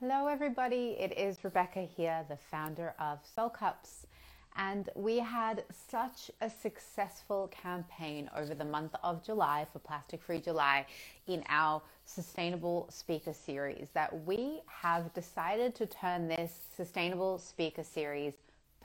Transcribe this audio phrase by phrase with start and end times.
[0.00, 0.94] Hello, everybody.
[1.00, 4.06] It is Rebecca here, the founder of SoL Cups.
[4.54, 10.38] And we had such a successful campaign over the month of July for Plastic Free
[10.38, 10.84] July
[11.26, 18.34] in our Sustainable Speaker Series that we have decided to turn this Sustainable Speaker Series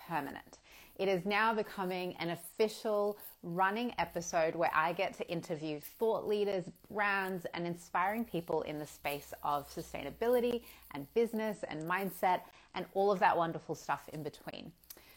[0.08, 0.60] permanent.
[0.98, 6.66] It is now becoming an official running episode where I get to interview thought leaders,
[6.92, 12.42] brands, and inspiring people in the space of sustainability and business and mindset
[12.76, 14.72] and all of that wonderful stuff in between.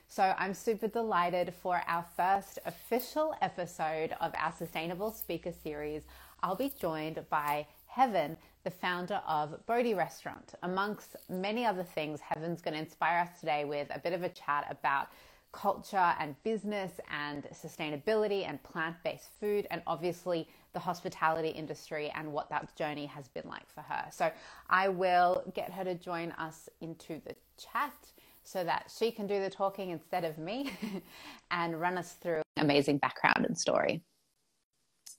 [0.08, 6.02] So I'm super delighted for our first official episode of our Sustainable Speaker Series.
[6.42, 10.54] I'll be joined by Heaven, the founder of Bodhi Restaurant.
[10.62, 14.28] Amongst many other things, Heaven's going to inspire us today with a bit of a
[14.28, 15.08] chat about
[15.54, 22.30] culture and business and sustainability and plant based food, and obviously the hospitality industry and
[22.32, 24.04] what that journey has been like for her.
[24.10, 24.30] So
[24.68, 27.94] I will get her to join us into the chat
[28.42, 30.70] so that she can do the talking instead of me
[31.50, 34.02] and run us through amazing background and story.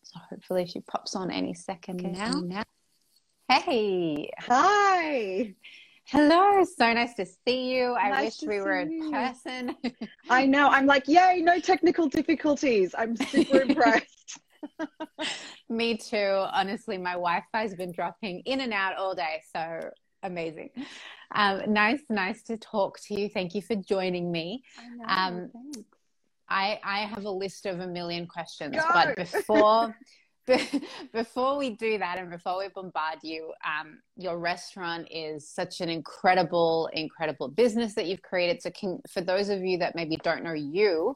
[0.03, 2.41] So hopefully she pops on any second okay, now.
[2.41, 2.63] now.
[3.49, 4.29] Hey.
[4.39, 5.55] Hi.
[6.07, 7.95] Hello, so nice to see you.
[7.95, 9.75] I nice wish we were in person.
[10.29, 10.67] I know.
[10.67, 12.93] I'm like, yay, no technical difficulties.
[12.95, 14.39] I'm super impressed.
[15.69, 16.45] Me too.
[16.53, 19.41] Honestly, my Wi Fi's been dropping in and out all day.
[19.51, 19.89] So
[20.21, 20.69] amazing.
[21.33, 23.27] Um, nice, nice to talk to you.
[23.27, 24.63] Thank you for joining me.
[25.07, 25.83] I, know, um,
[26.47, 28.83] I, I have a list of a million questions, Go!
[28.93, 29.95] but before
[31.13, 35.89] before we do that and before we bombard you, um, your restaurant is such an
[35.89, 38.61] incredible, incredible business that you've created.
[38.61, 41.15] So, can, for those of you that maybe don't know you,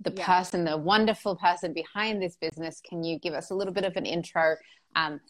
[0.00, 0.26] the yeah.
[0.26, 3.96] person, the wonderful person behind this business, can you give us a little bit of
[3.96, 4.56] an intro?
[4.96, 5.20] Um,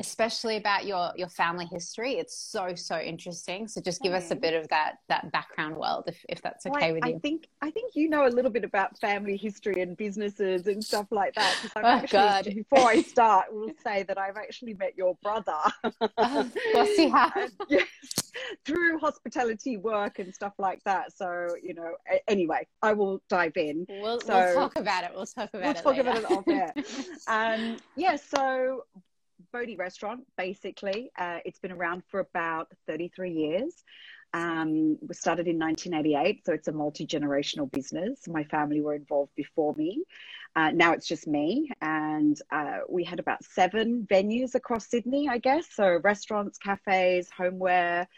[0.00, 3.68] especially about your your family history it's so so interesting.
[3.68, 6.92] So just give us a bit of that that background world if, if that's okay
[6.92, 7.16] well, with you.
[7.16, 10.82] i think i think you know a little bit about family history and businesses and
[10.82, 12.44] stuff like that oh actually, god.
[12.44, 15.52] before i start we'll say that i've actually met your brother.
[16.96, 17.10] You.
[17.14, 17.86] Have yes
[18.64, 21.16] through hospitality work and stuff like that.
[21.16, 21.94] So you know
[22.26, 23.86] anyway i will dive in.
[23.88, 25.12] We'll, so, we'll talk about it.
[25.14, 26.00] We'll talk about we'll it talk later.
[26.00, 26.72] about it off air.
[27.28, 28.84] Um yeah so
[29.54, 31.12] Bodhi restaurant, basically.
[31.16, 33.84] Uh, it's been around for about 33 years.
[34.32, 38.26] Um, we started in 1988, so it's a multi generational business.
[38.26, 40.02] My family were involved before me.
[40.56, 45.38] Uh, now it's just me, and uh, we had about seven venues across Sydney, I
[45.38, 45.66] guess.
[45.72, 48.08] So restaurants, cafes, homeware,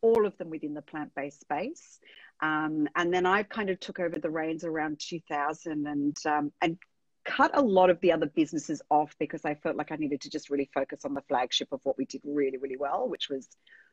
[0.00, 1.98] all of them within the plant based space.
[2.40, 6.78] Um, and then I kind of took over the reins around 2000 and um, and
[7.24, 10.30] cut a lot of the other businesses off because I felt like I needed to
[10.30, 13.48] just really focus on the flagship of what we did really, really well, which was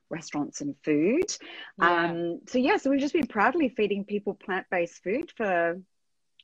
[0.10, 1.36] restaurants and food.
[1.80, 2.06] Yeah.
[2.06, 5.80] Um, so yeah, so we've just been proudly feeding people plant-based food for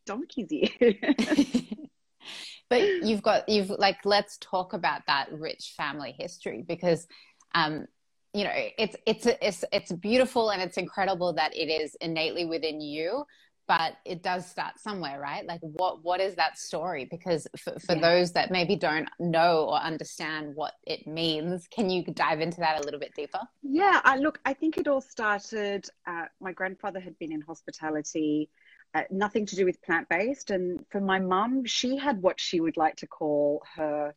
[0.05, 0.95] donkeys years.
[2.69, 7.07] but you've got you've like let's talk about that rich family history because
[7.55, 7.85] um
[8.33, 12.81] you know it's it's it's it's beautiful and it's incredible that it is innately within
[12.81, 13.25] you
[13.67, 15.45] but it does start somewhere right?
[15.45, 17.07] Like what what is that story?
[17.09, 18.01] Because for, for yeah.
[18.01, 22.79] those that maybe don't know or understand what it means can you dive into that
[22.79, 23.39] a little bit deeper?
[23.61, 28.49] Yeah i look i think it all started uh, my grandfather had been in hospitality
[28.95, 32.77] uh, nothing to do with plant-based and for my mum she had what she would
[32.77, 34.13] like to call her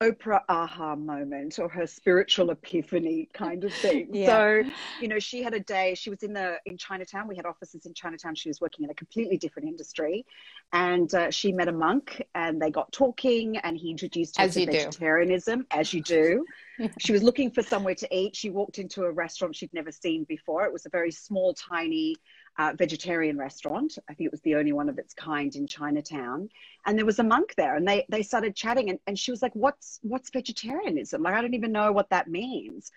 [0.00, 4.08] Oprah aha moment or her spiritual epiphany kind of thing.
[4.12, 4.26] yeah.
[4.26, 4.62] So,
[5.00, 7.26] you know, she had a day, she was in the in Chinatown.
[7.26, 8.36] We had offices in Chinatown.
[8.36, 10.24] She was working in a completely different industry.
[10.72, 14.54] And uh, she met a monk and they got talking and he introduced her as
[14.54, 15.66] to vegetarianism, do.
[15.72, 16.44] as you do.
[17.00, 18.36] she was looking for somewhere to eat.
[18.36, 20.64] She walked into a restaurant she'd never seen before.
[20.64, 22.14] It was a very small, tiny
[22.58, 23.98] uh, vegetarian restaurant.
[24.08, 26.48] I think it was the only one of its kind in Chinatown.
[26.86, 29.42] And there was a monk there, and they they started chatting, and, and she was
[29.42, 31.22] like, "What's what's vegetarianism?
[31.22, 32.90] Like, I don't even know what that means."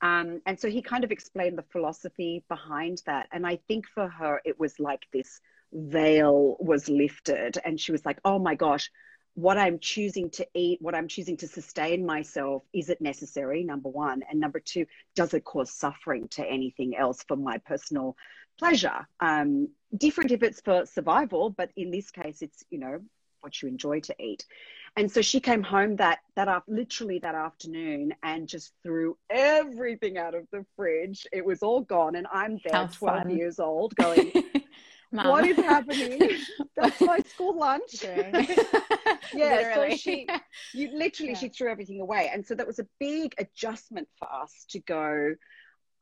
[0.00, 3.28] Um, and so he kind of explained the philosophy behind that.
[3.32, 5.40] And I think for her, it was like this
[5.72, 8.90] veil was lifted, and she was like, "Oh my gosh."
[9.34, 13.64] What I'm choosing to eat, what I'm choosing to sustain myself, is it necessary?
[13.64, 14.22] Number one.
[14.28, 14.84] And number two,
[15.14, 18.14] does it cause suffering to anything else for my personal
[18.58, 19.06] pleasure.
[19.20, 23.00] Um, different if it's for survival, but in this case, it's you know
[23.40, 24.44] what you enjoy to eat.
[24.96, 30.18] And so she came home that that after, literally that afternoon and just threw everything
[30.18, 31.26] out of the fridge.
[31.32, 33.36] It was all gone, and I'm there, How twelve fun.
[33.36, 34.32] years old, going.
[35.10, 36.38] what is happening?
[36.76, 38.02] That's my school lunch.
[38.02, 38.42] yeah,
[39.34, 39.90] literally.
[39.92, 40.26] so she,
[40.72, 41.38] you literally, yeah.
[41.38, 45.34] she threw everything away, and so that was a big adjustment for us to go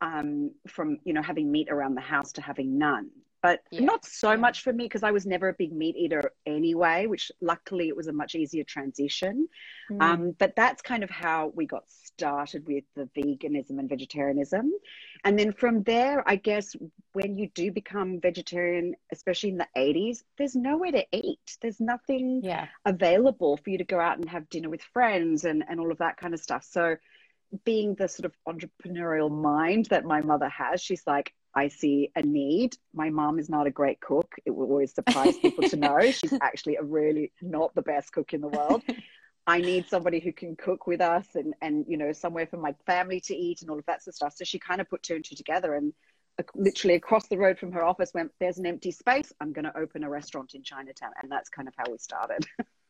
[0.01, 3.09] um, from you know having meat around the house to having none
[3.41, 3.81] but Yeah.
[3.81, 7.31] not so much for me because I was never a big meat eater anyway, which
[7.41, 9.47] luckily it was a much easier transition.
[9.89, 10.01] Mm.
[10.01, 14.71] Um, but that's kind of how we got started with the veganism and vegetarianism.
[15.23, 16.75] And then from there, I guess
[17.13, 21.57] when you do become vegetarian, especially in the 80s, there's nowhere to eat.
[21.61, 22.67] There's nothing yeah.
[22.85, 25.97] available for you to go out and have dinner with friends and, and all of
[25.97, 26.63] that kind of stuff.
[26.63, 26.95] So,
[27.65, 32.21] being the sort of entrepreneurial mind that my mother has, she's like, I see a
[32.21, 32.77] need.
[32.93, 34.35] My mom is not a great cook.
[34.45, 38.33] It will always surprise people to know she's actually a really not the best cook
[38.33, 38.83] in the world.
[39.47, 42.73] I need somebody who can cook with us and, and you know, somewhere for my
[42.85, 44.33] family to eat and all of that sort of stuff.
[44.35, 45.93] So she kind of put two and two together and
[46.39, 49.33] uh, literally across the road from her office went, There's an empty space.
[49.41, 51.11] I'm going to open a restaurant in Chinatown.
[51.21, 52.45] And that's kind of how we started.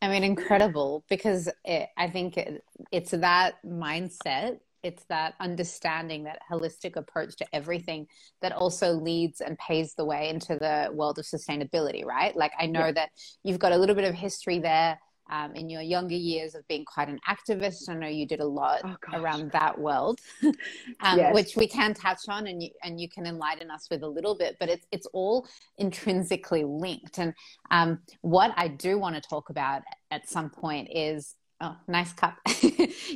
[0.00, 2.62] I mean, incredible because it, I think it,
[2.92, 8.06] it's that mindset, it's that understanding, that holistic approach to everything
[8.40, 12.36] that also leads and paves the way into the world of sustainability, right?
[12.36, 12.92] Like, I know Yeah.
[12.92, 13.10] that
[13.42, 14.98] you've got a little bit of history there
[15.30, 17.88] um, in your younger years of being quite an activist.
[17.88, 20.20] I know you did a lot Oh, around that world,
[21.00, 21.34] um, Yes.
[21.34, 24.36] which we can touch on, and you and you can enlighten us with a little
[24.36, 24.56] bit.
[24.60, 25.46] But it's it's all
[25.78, 27.18] intrinsically linked.
[27.18, 27.34] And
[27.70, 32.36] um, what I do want to talk about at some point is oh, nice cup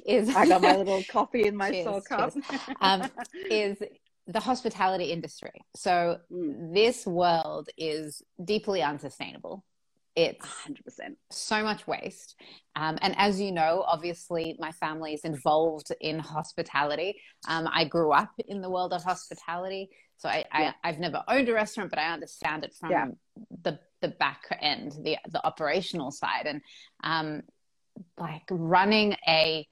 [0.07, 2.33] is I got my little coffee in my Cheers, SoL cup.
[2.81, 3.11] um,
[3.51, 3.79] is
[4.27, 5.51] the hospitality industry.
[5.77, 9.65] So Mm, this world is deeply unsustainable.
[10.15, 11.17] It's 100%.
[11.31, 12.37] so much waste.
[12.77, 17.21] Um, and as you know, obviously, my family is involved in hospitality.
[17.49, 19.89] Um, I grew up in the world of hospitality.
[20.19, 20.73] So I, Yeah.
[20.85, 23.07] I, I've never owned a restaurant, but I understand it from Yeah.
[23.63, 26.47] the, the back end, the, the operational side.
[26.47, 26.61] And
[27.03, 27.43] um,
[28.19, 29.67] like running a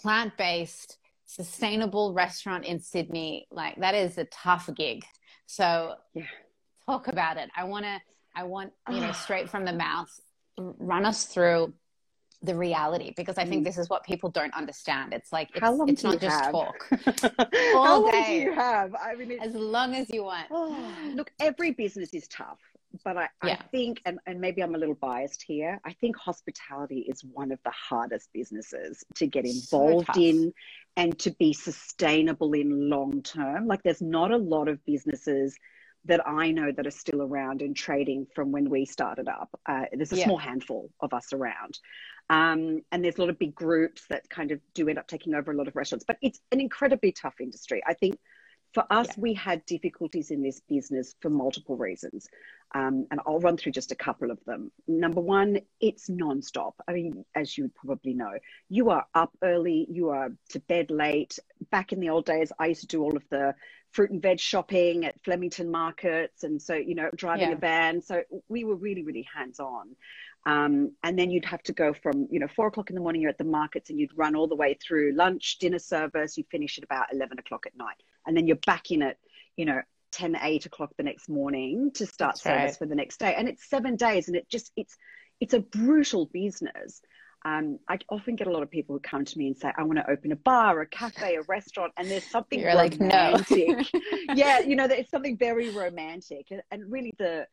[0.00, 5.04] plant based, sustainable restaurant in Sydney, like that is a tough gig.
[5.46, 6.24] So Yeah.
[6.86, 7.48] talk about it.
[7.56, 7.98] I want to,
[8.34, 10.08] I want, you know, straight from the mouth,
[10.58, 11.72] run us through
[12.42, 13.64] the reality because I think Mm.
[13.66, 15.12] this is what people don't understand.
[15.12, 16.52] It's like, it's, How long it's not just have?
[16.52, 16.88] talk
[17.20, 18.94] How All long do you have?
[18.94, 20.46] I mean, as long as you want.
[20.50, 20.74] Oh,
[21.14, 22.58] look, every business is tough,
[23.04, 27.00] but I, I think, and, and maybe I'm a little biased here, I think hospitality
[27.00, 30.16] is one of the hardest businesses to get involved tough.
[30.16, 30.54] in
[30.96, 33.66] and to be sustainable in long term.
[33.66, 35.56] Like, there's not a lot of businesses
[36.06, 39.50] that I know that are still around and trading from when we started up.
[39.66, 40.24] Uh, there's a Yeah.
[40.24, 41.78] small handful of us around.
[42.30, 45.34] Um, and there's a lot of big groups that kind of do end up taking
[45.34, 47.82] over a lot of restaurants, but it's an incredibly tough industry.
[47.86, 48.18] I think
[48.72, 49.14] for us, Yeah.
[49.18, 52.28] we had difficulties in this business for multiple reasons.
[52.72, 54.70] Um, and I'll run through just a couple of them.
[54.86, 56.74] Number one, it's nonstop.
[56.86, 58.32] I mean, as you probably know,
[58.68, 61.36] you are up early, you are to bed late.
[61.70, 63.56] Back in the old days, I used to do all of the
[63.90, 66.44] fruit and veg shopping at Flemington markets.
[66.44, 67.56] And so, you know, driving Yeah.
[67.56, 68.00] a van.
[68.02, 69.96] So we were really, really hands on.
[70.46, 73.20] Um, and then you'd have to go from, you know, four o'clock in the morning,
[73.20, 76.44] you're at the markets and you'd run all the way through lunch, dinner service, you
[76.50, 78.02] finish at about 11 o'clock at night.
[78.26, 79.18] And then you're back in at,
[79.56, 79.82] you know,
[80.12, 82.78] 10, 8 o'clock the next morning to start That's service right.
[82.78, 83.34] for the next day.
[83.34, 84.96] And it's seven days and it just, it's,
[85.40, 87.02] it's a brutal business.
[87.44, 89.82] Um, I often get a lot of people who come to me and say, I
[89.82, 93.06] want to open a bar, a cafe, a restaurant, and there's something You're like, no.
[93.06, 93.86] romantic.
[94.34, 96.48] yeah, you know, it's something very romantic.
[96.50, 97.46] And, and really the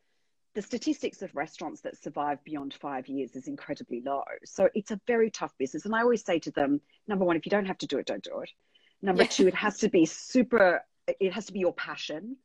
[0.58, 4.24] the statistics of restaurants that survive beyond five years is incredibly low.
[4.44, 5.86] So it's a very tough business.
[5.86, 8.08] And I always say to them, number one, if you don't have to do it,
[8.08, 8.50] don't do it.
[9.04, 9.30] Number Yeah.
[9.30, 12.38] two, it has to be super, it has to be your passion.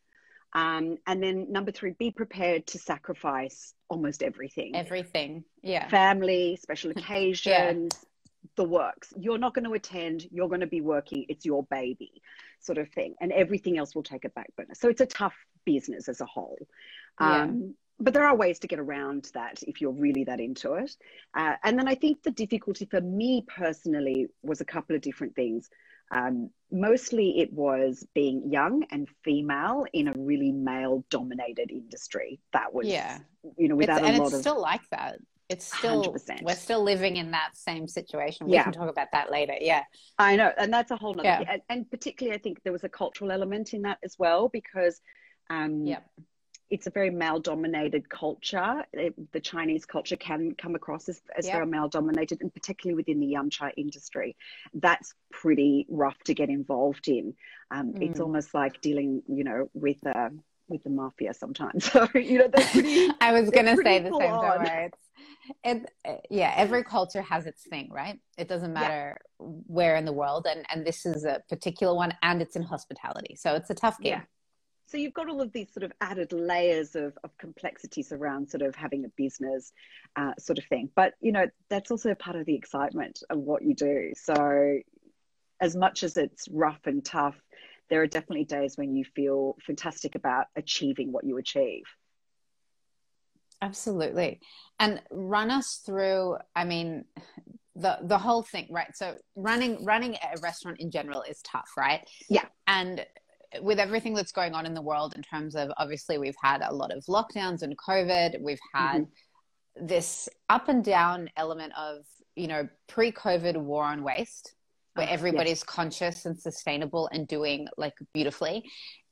[0.53, 5.45] Um, and then number three, be prepared to sacrifice almost everything Everything.
[5.63, 5.89] Yeah.
[5.89, 7.93] family, special occasions,
[8.57, 9.15] the works.
[9.17, 12.21] You're not going to attend, you're going to be working, it's your baby,
[12.61, 13.15] sort of thing.
[13.23, 14.75] And everything else will take a back burner.
[14.75, 16.59] So it's a tough business as a whole.
[17.19, 17.45] Yeah.
[17.45, 20.97] Um, but there are ways to get around that if you're really that into it.
[21.35, 25.35] Uh, and then I think the difficulty for me personally was a couple of different
[25.37, 25.71] things.
[26.11, 32.41] Um, mostly it was being young and female in a really male dominated industry.
[32.53, 33.19] That was, Yeah.
[33.57, 34.41] you know, It's, without and lot it's of.
[34.41, 35.19] still like that.
[35.49, 36.43] It's still 100%.
[36.43, 38.47] we're still living in that same situation.
[38.47, 38.65] We Yeah.
[38.65, 39.55] can talk about that later.
[39.61, 39.85] Yeah.
[40.19, 41.45] I know, and that's a whole nother Yeah.
[41.53, 45.01] And, and particularly, I think there was a cultural element in that as well because
[45.51, 46.09] um, Yep.
[46.73, 48.83] It's a very male-dominated culture.
[48.95, 51.55] It- the Chinese culture can come across as, as Yep.
[51.55, 54.35] very male-dominated, and particularly within the yum cha industry,
[54.73, 57.35] that's pretty rough to get involved in.
[57.71, 58.25] Um, It's Mm.
[58.25, 60.31] almost like dealing, you know, with a
[60.69, 61.83] with the mafia sometimes.
[61.93, 63.11] So you know, they're pretty.
[63.21, 64.91] I was going to say the same thing.
[65.65, 68.19] It, yeah, every culture has its thing, right?
[68.39, 69.47] It doesn't matter yeah.
[69.77, 73.35] where in the world, and and this is a particular one, and it's in hospitality,
[73.37, 74.13] so it's a tough game.
[74.13, 74.23] Yeah.
[74.93, 78.61] So you've got all of these sort of added layers of, of complexities around sort
[78.61, 79.73] of having a business
[80.17, 80.91] uh, sort of thing.
[80.95, 84.13] But, you know, that's also part of the excitement of what you do.
[84.15, 84.81] So
[85.63, 87.41] as much as it's rough and tough,
[87.89, 91.85] there are definitely days when you feel fantastic about achieving what you achieve.
[93.63, 94.41] Absolutely.
[94.79, 97.07] And run us through, I mean,
[97.75, 98.95] the the whole thing, right?
[98.95, 102.07] So running running a restaurant in general is tough, right?
[102.29, 102.45] Yeah.
[102.67, 103.07] And
[103.61, 106.75] with everything that's going on in the world in terms of obviously we've had a
[106.75, 109.87] lot of lockdowns and covid we've had mm-hmm.
[109.87, 112.05] this up and down element of
[112.37, 114.55] you know pre-covid war on waste
[114.95, 115.65] where uh, everybody's yes.
[115.65, 118.65] conscious and sustainable and doing like beautifully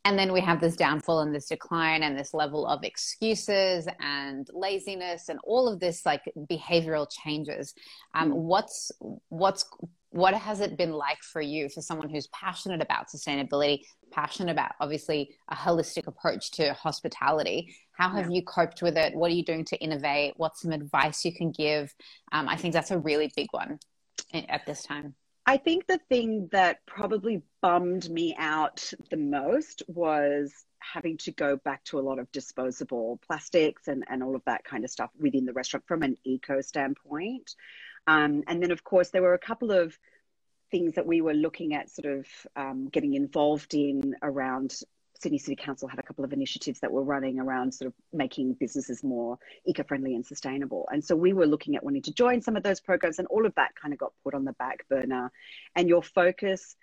[0.04, 4.48] and then we have this downfall and this decline and this level of excuses and
[4.52, 7.74] laziness and all of this like behavioral changes
[8.14, 8.36] um, mm.
[8.36, 8.90] what's
[9.28, 9.64] what's
[10.10, 14.72] what has it been like for you for someone who's passionate about sustainability passionate about
[14.80, 17.74] obviously a holistic approach to hospitality?
[17.92, 18.36] How have yeah.
[18.36, 19.14] you coped with it?
[19.14, 20.34] What are you doing to innovate?
[20.36, 21.94] What's some advice you can give?
[22.32, 23.78] Um, i think that's a really big one
[24.32, 25.14] at this time.
[25.46, 31.56] I think the thing that probably bummed me out the most was having to go
[31.56, 35.10] back to a lot of disposable plastics and, and all of that kind of stuff
[35.18, 37.54] within the restaurant from an eco standpoint
[38.10, 39.96] um, and then, of course, there were a couple of
[40.72, 42.26] things that we were looking at sort of
[42.56, 44.80] um, getting involved in around
[45.20, 48.54] Sydney City Council had a couple of initiatives that were running around sort of making
[48.54, 50.88] businesses more eco-friendly and sustainable.
[50.90, 53.46] And so we were looking at wanting to join some of those programs and all
[53.46, 55.30] of that kind of got put on the back burner.
[55.76, 56.74] And your focus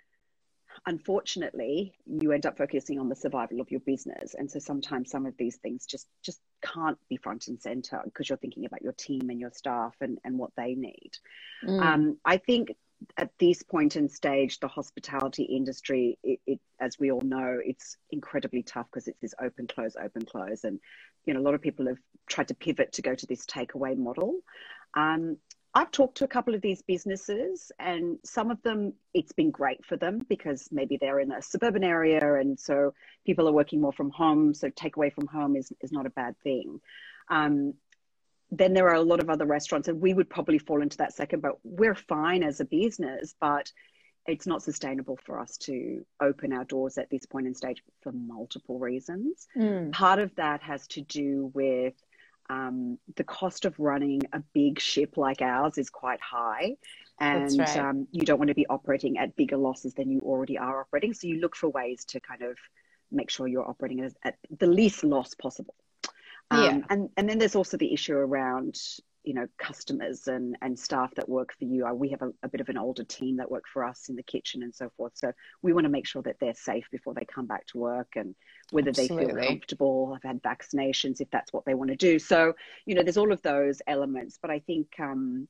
[0.86, 4.34] unfortunately you end up focusing on the survival of your business.
[4.34, 8.28] And so sometimes some of these things just just can't be front and center because
[8.28, 11.10] you're thinking about your team and your staff and and what they need.
[11.64, 11.82] Mm.
[11.82, 12.70] um, i think
[13.16, 17.96] at this point in stage the hospitality industry it, it as we all know it's
[18.10, 20.64] incredibly tough because it's this open close open close.
[20.64, 20.78] And
[21.26, 23.96] you know a lot of people have tried to pivot to go to this takeaway
[23.96, 24.36] model.
[24.96, 25.36] Um,
[25.74, 29.84] I've talked to a couple of these businesses, and some of them, it's been great
[29.84, 32.94] for them because maybe they're in a suburban area, and so
[33.26, 34.54] people are working more from home.
[34.54, 36.80] So takeaway from home is, is not a bad thing.
[37.28, 37.74] Um,
[38.50, 41.12] then there are a lot of other restaurants, and we would probably fall into that
[41.12, 43.70] second, but we're fine as a business, but
[44.26, 48.12] it's not sustainable for us to open our doors at this point in stage for
[48.12, 49.46] multiple reasons.
[49.56, 49.92] Mm.
[49.92, 51.94] Part of that has to do with
[52.48, 56.76] um, the cost of running a big ship like ours is quite high.
[57.20, 57.76] And right.
[57.76, 61.12] um, you don't want to be operating at bigger losses than you already are operating.
[61.14, 62.56] So you look for ways to kind of
[63.10, 65.74] make sure you're operating at, at the least loss possible.
[66.50, 66.80] Um, yeah.
[66.90, 68.78] and, and then there's also the issue around
[69.28, 72.62] you know customers and and staff that work for you we have a, a, bit
[72.62, 75.30] of an older team that work for us in the kitchen and so forth so
[75.60, 78.34] we want to make sure that they're safe before they come back to work and
[78.70, 79.26] whether Absolutely.
[79.26, 82.54] they feel comfortable have had vaccinations if that's what they want to do so
[82.86, 85.46] you know there's all of those elements but i think um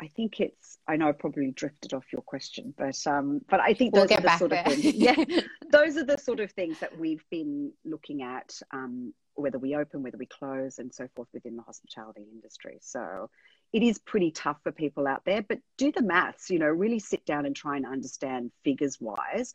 [0.00, 0.76] I think it's.
[0.88, 4.18] I know I probably drifted off your question, but um, but I think those we'll
[4.18, 4.64] are the sort there.
[4.66, 4.92] of things.
[4.92, 5.14] Yeah,
[5.70, 10.02] those are the sort of things that we've been looking at um, whether we open,
[10.02, 12.78] whether we close, and so forth within the hospitality industry.
[12.80, 13.30] So
[13.72, 17.00] it is pretty tough for people out there, but do the maths, you know, really
[17.00, 19.54] sit down and try and understand figures wise,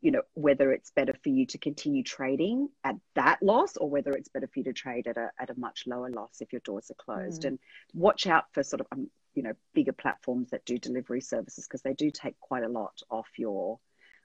[0.00, 4.12] you know, whether it's better for you to continue trading at that loss or whether
[4.12, 6.62] it's better for you to trade at a, at a much lower loss if your
[6.64, 7.42] doors are closed.
[7.42, 7.48] Mm.
[7.48, 7.58] And
[7.94, 11.82] watch out for sort of, um, you know, bigger platforms that do delivery services because
[11.82, 13.78] they do take quite a lot off your,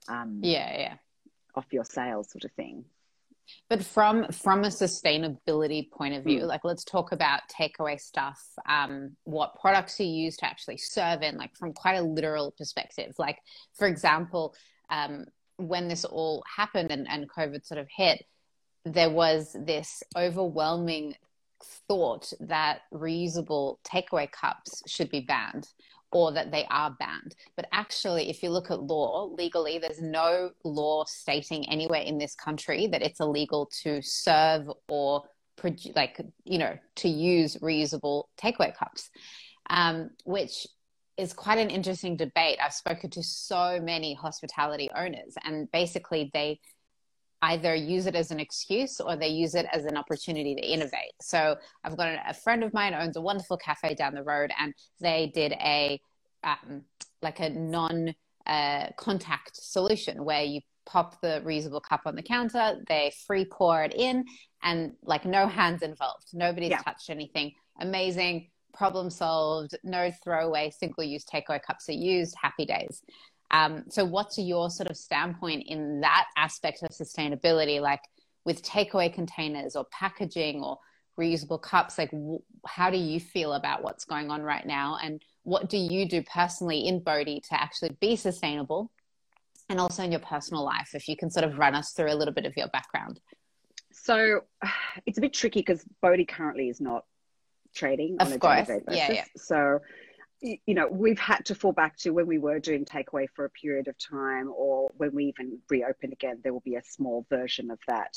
[0.08, 0.94] um, yeah, yeah,
[1.54, 2.84] off your sales sort of thing.
[3.68, 6.46] But from from a sustainability point of view, mm.
[6.46, 8.40] like let's talk about takeaway stuff.
[8.68, 13.14] Um, what products you use to actually serve in, like from quite a literal perspective.
[13.18, 13.38] Like
[13.74, 14.54] for example,
[14.90, 15.26] um,
[15.56, 18.24] when this all happened and, and COVID sort of hit,
[18.84, 21.14] there was this overwhelming
[21.88, 25.66] thought that reusable takeaway cups should be banned
[26.12, 27.34] or that they are banned.
[27.56, 32.34] But actually, if you look at law, legally, there's no law stating anywhere in this
[32.34, 35.24] country that it's illegal to serve or
[35.56, 39.10] produce, like, you know, to use reusable takeaway cups,
[39.70, 40.66] um, which
[41.16, 42.58] is quite an interesting debate.
[42.62, 46.60] I've spoken to so many hospitality owners, and basically, they
[47.50, 51.14] either use it as an excuse or they use it as an opportunity to innovate.
[51.20, 54.74] So I've got a friend of mine owns a wonderful cafe down the road, and
[55.00, 56.00] they did a
[56.44, 56.82] um,
[57.22, 58.14] like a non
[58.46, 63.82] uh, contact solution where you pop the reusable cup on the counter, they free pour
[63.82, 64.24] it in,
[64.62, 66.28] and like no hands involved.
[66.32, 66.82] Nobody's yeah.
[66.82, 67.52] touched anything.
[67.80, 73.02] Amazing, problem solved, no throwaway, single use takeaway cups are used, happy days.
[73.50, 78.00] Um, so, what's your sort of standpoint in that aspect of sustainability, like
[78.44, 80.78] with takeaway containers or packaging or
[81.18, 81.98] reusable cups?
[81.98, 84.98] Like, w- how do you feel about what's going on right now?
[85.02, 88.90] And what do you do personally in Bodhi to actually be sustainable?
[89.68, 92.14] And also in your personal life, if you can sort of run us through a
[92.14, 93.20] little bit of your background.
[93.92, 94.40] So,
[95.06, 97.04] it's a bit tricky because Bodhi currently is not
[97.74, 98.66] trading of on a course.
[98.66, 99.08] day-to-day basis.
[99.08, 99.24] Yeah, yeah.
[99.36, 99.80] So,
[100.40, 103.50] you know, we've had to fall back to when we were doing takeaway for a
[103.50, 107.70] period of time, or when we even reopen again, there will be a small version
[107.70, 108.16] of that.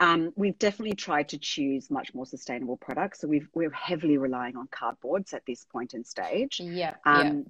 [0.00, 3.20] Um, we've definitely tried to choose much more sustainable products.
[3.20, 6.60] So we've, we're heavily relying on cardboards at this point in stage.
[6.60, 6.94] Yeah.
[7.04, 7.42] Um, yeah.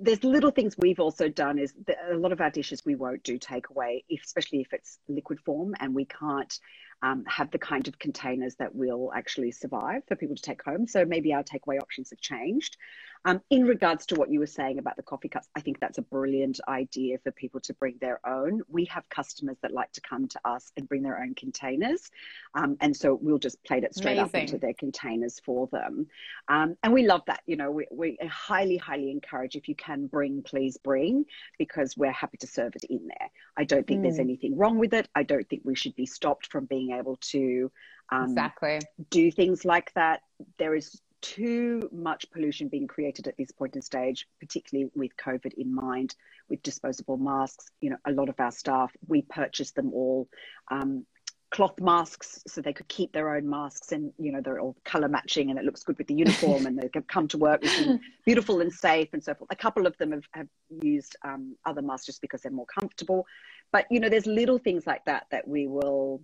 [0.00, 1.72] There's little things we've also done is
[2.10, 5.94] a lot of our dishes we won't do takeaway, especially if it's liquid form and
[5.94, 6.58] we can't
[7.00, 10.86] um, have the kind of containers that will actually survive for people to take home.
[10.86, 12.76] So maybe our takeaway options have changed.
[13.24, 15.98] Um, in regards to what you were saying about the coffee cups, I think that's
[15.98, 18.62] a brilliant idea for people to bring their own.
[18.68, 22.10] We have customers that like to come to us and bring their own containers.
[22.54, 24.24] Um, and so we'll just plate it straight Amazing.
[24.24, 26.06] up into their containers for them.
[26.48, 27.42] Um, and we love that.
[27.46, 31.24] You know, we, we highly, highly encourage if you can bring, please bring,
[31.58, 33.28] because we're happy to serve it in there.
[33.56, 34.02] I don't think mm.
[34.04, 35.08] there's anything wrong with it.
[35.14, 37.70] I don't think we should be stopped from being able to
[38.10, 40.22] um, exactly do things like that.
[40.58, 45.54] There is too much pollution being created at this point in stage, particularly with COVID
[45.54, 46.14] in mind,
[46.48, 47.70] with disposable masks.
[47.80, 50.28] You know, a lot of our staff, we purchased them all.
[50.70, 51.06] Um,
[51.50, 55.08] cloth masks so they could keep their own masks and you know they're all color
[55.08, 57.98] matching and it looks good with the uniform and they can come to work looking
[58.26, 61.80] beautiful and safe and so forth a couple of them have, have used um, other
[61.80, 63.26] masks just because they're more comfortable
[63.72, 66.20] but you know there's little things like that that we will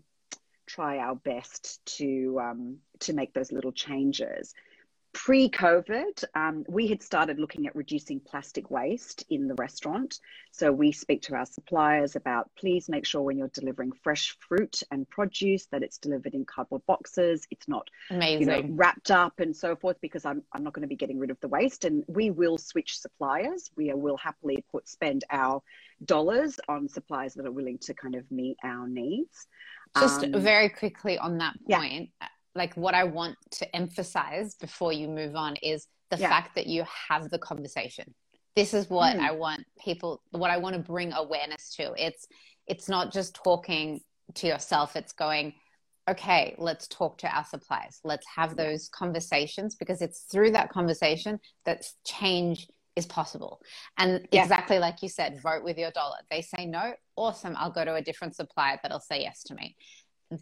[0.67, 4.53] try our best to um, to make those little changes
[5.15, 10.19] Pre COVID, um, we had started looking at reducing plastic waste in the restaurant.
[10.51, 14.83] So we speak to our suppliers about please make sure when you're delivering fresh fruit
[14.91, 17.47] and produce that it's delivered in cardboard boxes.
[17.53, 18.41] It's not Amazing.
[18.41, 21.21] You know, wrapped up and so forth because I'm, I'm not going to be getting
[21.21, 21.85] rid of the waste.
[21.85, 23.71] And we will switch suppliers.
[23.77, 25.63] We will happily put spend our
[26.05, 29.47] dollars on suppliers that are willing to kind of meet our needs.
[29.97, 32.11] Just um, very quickly on that point.
[32.21, 36.29] Yeah like what I want to emphasize before you move on is the yeah.
[36.29, 38.15] fact that you have the conversation.
[38.57, 39.21] This is what mm.
[39.21, 41.93] I want people what I want to bring awareness to.
[41.97, 42.27] It's
[42.67, 44.01] it's not just talking
[44.35, 45.55] to yourself, it's going,
[46.09, 48.01] okay, let's talk to our suppliers.
[48.05, 53.61] Let's have those conversations because it's through that conversation that change is possible.
[53.99, 54.43] And yeah.
[54.43, 56.17] exactly like you said, vote with your dollar.
[56.31, 59.77] They say no, awesome, I'll go to a different supplier that'll say yes to me.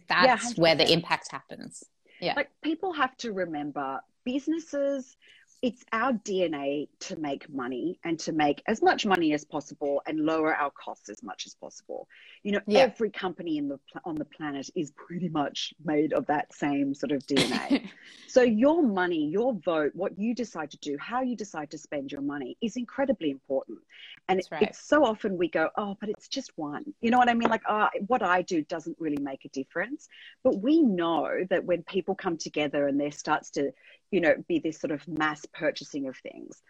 [0.07, 1.83] That's yeah, where the impact happens.
[2.19, 2.33] Yeah.
[2.35, 5.17] Like people have to remember businesses
[5.63, 10.19] it's our DNA to make money and to make as much money as possible and
[10.19, 12.09] lower our costs as much as possible.
[12.43, 12.79] You know, yeah.
[12.79, 17.13] every company in the on the planet is pretty much made of that same sort
[17.13, 17.87] of DNA.
[18.27, 22.11] so your money, your vote, what you decide to do, how you decide to spend
[22.11, 23.79] your money is incredibly important.
[24.27, 24.63] And it, right.
[24.63, 26.93] it's so often we go, oh, but it's just one.
[26.99, 27.49] You know what I mean?
[27.49, 30.09] Like, oh, what I do doesn't really make a difference.
[30.43, 33.71] But we know that when people come together and there starts to
[34.13, 36.61] you know, be this sort of mass purchasing of things.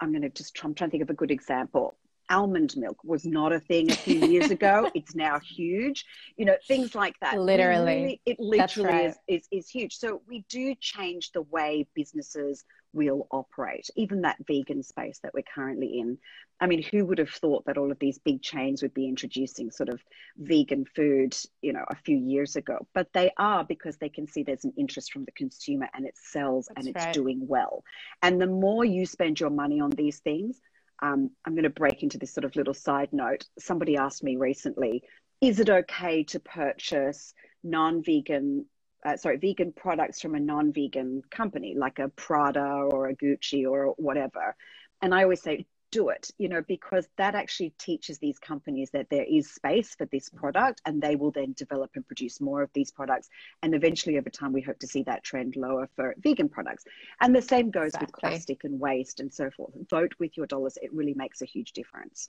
[0.00, 1.96] I'm going to just try, I'm trying to think of a good example.
[2.30, 4.90] Almond milk was not a thing a few years ago.
[4.94, 6.04] It's now huge.
[6.36, 7.40] You know, things like that.
[7.40, 8.20] Literally.
[8.26, 9.06] It literally right.
[9.06, 9.96] is, is, is huge.
[9.96, 15.44] So we do change the way businesses will operate, even that vegan space that we're
[15.54, 16.18] currently in.
[16.60, 19.70] I mean, who would have thought that all of these big chains would be introducing
[19.70, 20.00] sort of
[20.36, 22.86] vegan food, you know, a few years ago?
[22.94, 26.16] But they are because they can see there's an interest from the consumer and it
[26.16, 27.14] sells That's and it's right.
[27.14, 27.84] doing well.
[28.22, 30.60] And the more you spend your money on these things,
[31.00, 33.44] um, I'm going to break into this sort of little side note.
[33.58, 35.02] Somebody asked me recently,
[35.40, 38.66] is it okay to purchase non vegan
[39.04, 43.94] uh, sorry, vegan products from a non-vegan company like a Prada or a Gucci or
[43.96, 44.56] whatever.
[45.00, 49.08] And I always say, do it, you know, because that actually teaches these companies that
[49.10, 52.70] there is space for this product and they will then develop and produce more of
[52.74, 53.28] these products.
[53.62, 56.84] And eventually over time, we hope to see that trend lower for vegan products.
[57.20, 58.06] And the same goes exactly.
[58.06, 59.72] with plastic and waste and so forth.
[59.88, 60.78] Vote with your dollars.
[60.82, 62.28] It really makes a huge difference.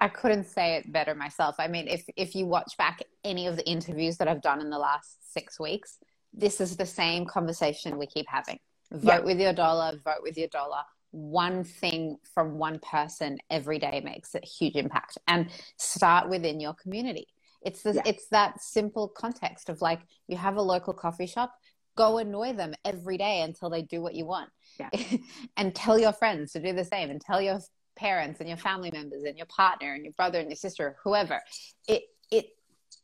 [0.00, 1.56] I couldn't say it better myself.
[1.58, 4.70] I mean, if if you watch back any of the interviews that I've done in
[4.70, 5.98] the last six weeks,
[6.32, 8.58] this is the same conversation we keep having.
[8.92, 9.20] Vote yeah.
[9.20, 10.82] with your dollar, vote with your dollar.
[11.10, 16.74] one thing from one person every day makes a huge impact and start within your
[16.74, 17.26] community
[17.62, 18.02] it's this, yeah.
[18.06, 21.52] it's that simple context of like you have a local coffee shop
[21.96, 24.90] go annoy them every day until they do what you want yeah.
[25.56, 27.58] and tell your friends to do the same and tell your
[27.98, 31.40] parents and your family members and your partner and your brother and your sister whoever
[31.88, 32.46] it it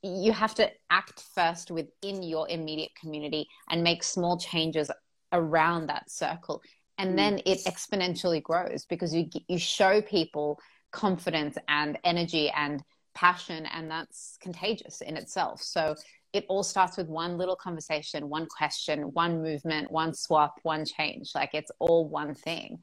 [0.02, 4.90] you have to act first within your immediate community and make small changes
[5.32, 6.62] around that circle
[6.98, 7.16] and mm.
[7.16, 10.58] then it exponentially grows because you you show people
[10.92, 12.82] confidence and energy and
[13.14, 15.94] passion and that's contagious in itself so
[16.34, 21.30] it all starts with one little conversation one question one movement one swap one change
[21.34, 22.78] like it's all one thing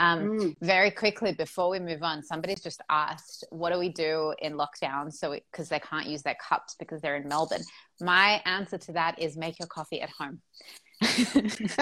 [0.00, 0.56] um, mm.
[0.62, 5.12] very quickly before we move on somebody's just asked what do we do in lockdown
[5.12, 7.62] so because they can't use their cups because they're in melbourne
[8.00, 10.40] my answer to that is make your coffee at home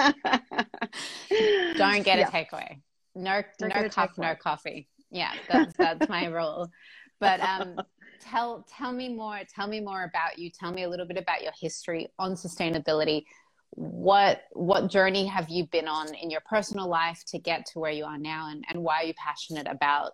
[1.77, 2.29] Don't get yeah.
[2.29, 2.81] a takeaway.
[3.15, 4.89] No, Don't no cup, no coffee.
[5.11, 6.71] Yeah, that's that's my rule.
[7.19, 7.77] But um,
[8.21, 9.41] tell tell me more.
[9.55, 10.51] Tell me more about you.
[10.51, 13.25] Tell me a little bit about your history on sustainability.
[13.71, 17.93] What what journey have you been on in your personal life to get to where
[17.93, 20.13] you are now, and, and why are you passionate about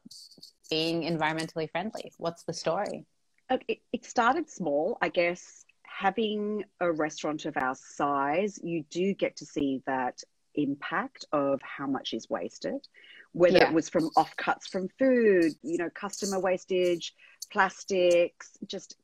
[0.70, 2.12] being environmentally friendly?
[2.18, 3.06] What's the story?
[3.48, 5.64] Um, it, it started small, I guess
[5.98, 10.18] having a restaurant of our size, you do get to see that
[10.54, 12.86] impact of how much is wasted,
[13.32, 13.68] whether yeah.
[13.68, 17.14] it was from offcuts from food, you know, customer wastage,
[17.50, 18.96] plastics, just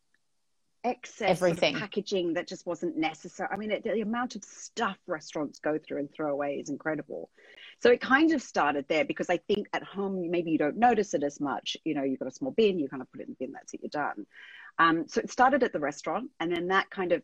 [0.84, 3.48] excess everything sort of packaging that just wasn't necessary.
[3.52, 7.30] I mean, it, the amount of stuff restaurants go through and throw away is incredible.
[7.80, 11.14] So it kind of started there because I think at home maybe you don't notice
[11.14, 11.76] it as much.
[11.84, 13.52] You know, you've got a small bin, you kind of put it in the bin,
[13.52, 14.26] that's it, you're done.
[14.78, 17.22] Um, so it started at the restaurant, and then that kind of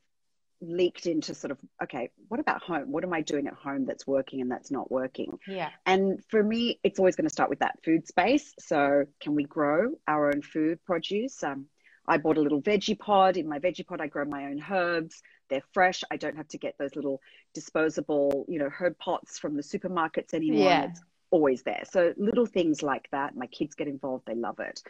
[0.60, 2.90] leaked into sort of okay what about home?
[2.90, 5.38] What am i doing at home that's working and that's not working?
[5.46, 5.70] Yeah.
[5.86, 8.54] And for me it's always going to start with that food space.
[8.58, 11.42] So can we grow our own food produce?
[11.42, 11.66] Um,
[12.06, 13.36] i bought a little veggie pod.
[13.36, 15.22] In my veggie pod i grow my own herbs.
[15.48, 16.02] They're fresh.
[16.10, 17.20] I don't have to get those little
[17.54, 20.64] disposable you know herb pots from the supermarkets anymore.
[20.64, 20.84] Yeah.
[20.84, 21.82] it's always there.
[21.90, 24.82] So little things like that my kids get involved they love it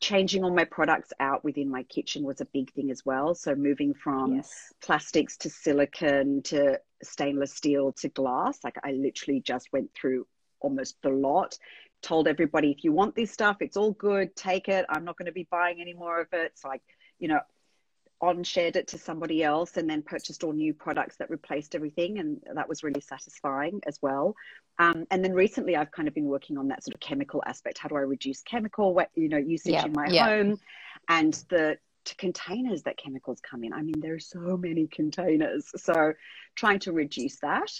[0.00, 3.34] changing all my products out within my kitchen was a big thing as well.
[3.34, 4.72] So moving from yes.
[4.82, 10.26] plastics to silicon to stainless steel to glass, like I literally just went through
[10.60, 11.58] almost the lot.
[12.02, 14.34] Told everybody, if you want this stuff, it's all good.
[14.34, 14.86] Take it.
[14.88, 16.52] I'm not going to be buying any more of it.
[16.52, 16.80] It's like,
[17.18, 17.40] you know,
[18.20, 22.18] on shared it to somebody else and then purchased all new products that replaced everything
[22.18, 24.34] and that was really satisfying as well.
[24.78, 27.78] Um, and then recently i've kind of been working on that sort of chemical aspect.
[27.78, 30.24] How do i reduce chemical you know usage yeah, in my yeah.
[30.26, 30.58] home
[31.08, 31.78] and the
[32.18, 33.72] containers that chemicals come in.
[33.72, 36.12] I mean there are so many containers so
[36.54, 37.70] trying to reduce that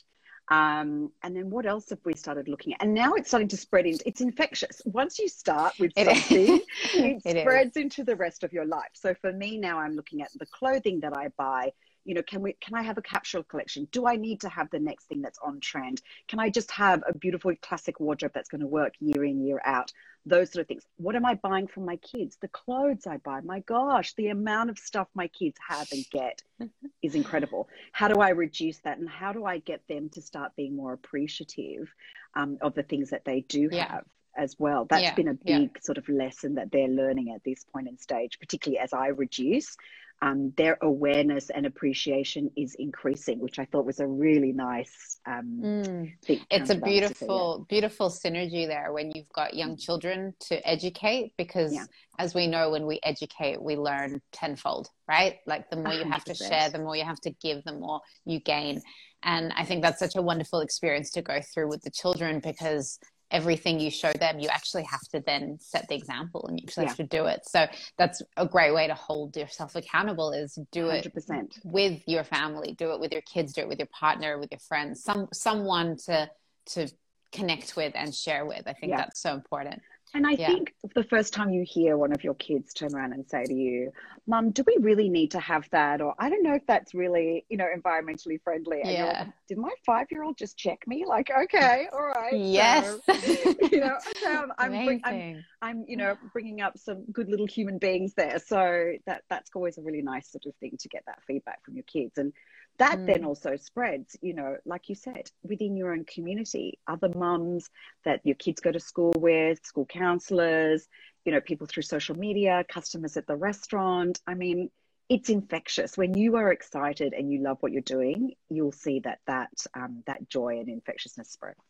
[0.51, 2.83] um, and then what else have we started looking at?
[2.83, 4.83] And now it's starting to spread into it's infectious.
[4.85, 6.61] Once you start with it something,
[6.93, 7.83] it, it spreads is.
[7.83, 8.91] into the rest of your life.
[8.95, 11.73] So for me now I'm looking at the clothing that I buy.
[12.05, 13.87] You know, can we can I have a capsule collection?
[13.93, 16.03] Do I need to have the next thing that's on trend?
[16.27, 19.61] Can I just have a beautiful classic wardrobe that's going to work year in, year
[19.65, 19.93] out?
[20.27, 20.85] Those sort of things.
[20.97, 22.37] What am I buying for my kids?
[22.41, 23.41] The clothes I buy.
[23.41, 26.43] My gosh, the amount of stuff my kids have and get
[27.03, 27.69] is incredible.
[27.93, 28.99] How do I reduce that?
[28.99, 31.93] And how do I get them to start being more appreciative
[32.35, 33.93] um, of the things that they do yeah.
[33.93, 34.05] have?
[34.37, 35.81] As well, That's yeah, been a big yeah.
[35.83, 39.77] sort of lesson that they're learning at this point in stage, particularly as I reduce
[40.23, 45.61] um, their awareness and appreciation is increasing, which I thought was a really nice um,
[45.63, 46.13] mm.
[46.51, 51.85] It's a beautiful, beautiful synergy there when you've got young children to educate, because yeah.
[52.19, 55.39] as we know, when we educate, we learn tenfold, right?
[55.47, 56.13] Like the more you 100%.
[56.13, 58.83] have to share, the more you have to give, the more you gain.
[59.23, 62.99] And I think that's such a wonderful experience to go through with the children because
[63.31, 66.85] everything you show them, you actually have to then set the example and you actually
[66.85, 66.89] yeah.
[66.89, 67.47] have to do it.
[67.47, 67.67] So
[67.97, 71.31] that's a great way to hold yourself accountable is do 100%.
[71.31, 74.51] it with your family, do it with your kids, do it with your partner, with
[74.51, 76.31] your friends, some someone to
[76.67, 76.89] to
[77.33, 78.63] connect with and share with.
[78.67, 78.99] I think yeah.
[78.99, 79.81] that's so important.
[80.13, 80.49] And I yeah.
[80.49, 83.55] think the first time you hear one of your kids turn around and say to
[83.55, 83.93] you,
[84.27, 86.01] Mum, do we really need to have that?
[86.01, 88.81] Or I don't know if that's really, you know, environmentally friendly.
[88.83, 89.27] And yeah.
[89.49, 91.05] Did my five year old just check me?
[91.07, 92.33] Like, okay, all right.
[92.33, 92.99] Yes.
[93.07, 93.15] So,
[93.71, 97.47] you know, okay, I'm, I'm, bring, I'm, I'm, you know, bringing up some good little
[97.47, 98.41] human beings there.
[98.45, 101.75] So that that's always a really nice sort of thing to get that feedback from
[101.75, 102.19] your kids.
[102.19, 102.33] And
[102.81, 103.07] that mm.
[103.07, 106.79] then also spreads you know like you said within your own community.
[106.89, 107.69] Other mums
[108.05, 110.89] that your kids go to school with school counselors
[111.25, 114.21] you know people through social media customers at the restaurant.
[114.27, 114.71] I mean
[115.09, 115.99] it's infectious.
[115.99, 120.03] When you are excited and you love what you're doing you'll see that that um,
[120.07, 121.61] that joy and infectiousness spreads.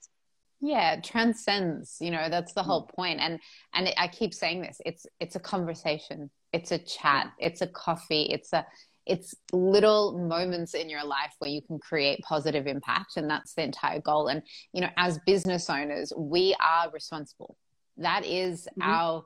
[0.61, 3.19] Yeah it transcends you know that's the whole point.
[3.19, 3.41] And
[3.75, 6.31] and i keep saying this it's it's a conversation.
[6.53, 7.33] It's a chat.
[7.39, 8.23] It's a coffee.
[8.23, 8.67] It's a
[9.11, 13.63] it's little moments in your life where you can create positive impact and that's the
[13.63, 14.43] entire goal and
[14.73, 17.57] you know as business owners we are responsible
[17.97, 18.89] that is mm-hmm.
[18.89, 19.25] our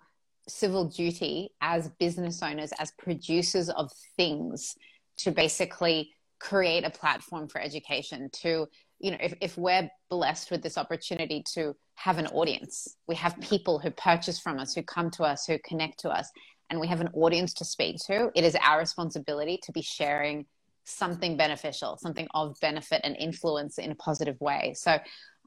[0.48, 4.74] civil duty as business owners as producers of things
[5.18, 8.66] to basically create a platform for education to
[9.00, 13.38] you know if, if we're blessed with this opportunity to have an audience we have
[13.40, 16.30] people who purchase from us who come to us who connect to us
[16.70, 20.46] and we have an audience to speak to, it is our responsibility to be sharing
[20.84, 24.74] something beneficial, something of benefit and influence in a positive way.
[24.76, 24.98] So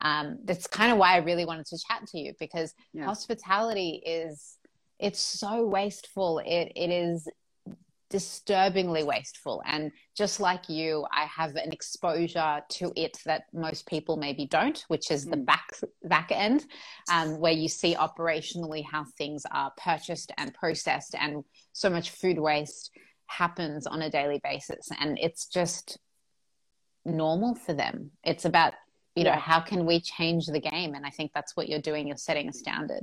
[0.02, 3.06] um, that's kind of why I really wanted to chat to you because yeah.
[3.06, 4.58] hospitality is
[5.00, 6.40] it's so wasteful.
[6.40, 7.28] It it is
[8.10, 9.62] disturbingly wasteful.
[9.66, 14.84] And just like you, I have an exposure to it that most people maybe don't,
[14.88, 15.72] which is the back
[16.04, 16.66] back end,
[17.12, 21.44] um, where you see operationally how things are purchased and processed, and
[21.74, 22.92] so much food waste
[23.28, 25.98] happens on a daily basis, and it's just
[27.06, 28.12] normal for them.
[28.24, 28.74] It's about
[29.16, 29.40] you know yeah.
[29.40, 32.08] how can we change the game, and I think that's what you're doing.
[32.08, 33.02] You're setting a standard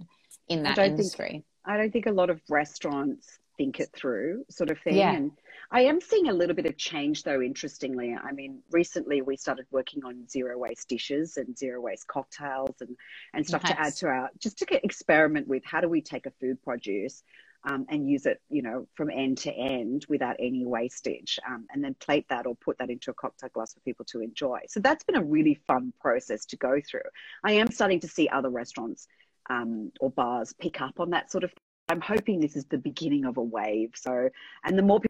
[0.48, 1.28] in that industry.
[1.28, 4.96] Think, I don't think a lot of restaurants think it through sort of thing.
[4.96, 5.12] Yeah.
[5.12, 5.32] And
[5.70, 8.14] I am seeing a little bit of change though, interestingly.
[8.14, 12.96] I mean, recently we started working on zero waste dishes and zero waste cocktails and,
[13.32, 13.72] and stuff nice.
[13.72, 16.62] to add to our, just to get, experiment with how do we take a food
[16.62, 17.22] produce
[17.66, 21.82] um, and use it, you know, from end to end without any wastage, um, and
[21.82, 24.60] then plate that or put that into a cocktail glass for people to enjoy.
[24.68, 27.08] So that's been a really fun process to go through.
[27.42, 29.08] I am starting to see other restaurants
[29.48, 31.52] um, or bars pick up on that sort of
[31.88, 33.92] I'm hoping this is the beginning of a wave.
[33.94, 34.28] So,
[34.64, 35.00] and the more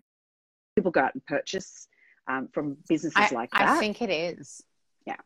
[0.77, 1.89] people go out and purchase
[2.27, 4.63] um, from businesses I, like that, I think it is.
[5.07, 5.17] Yeah.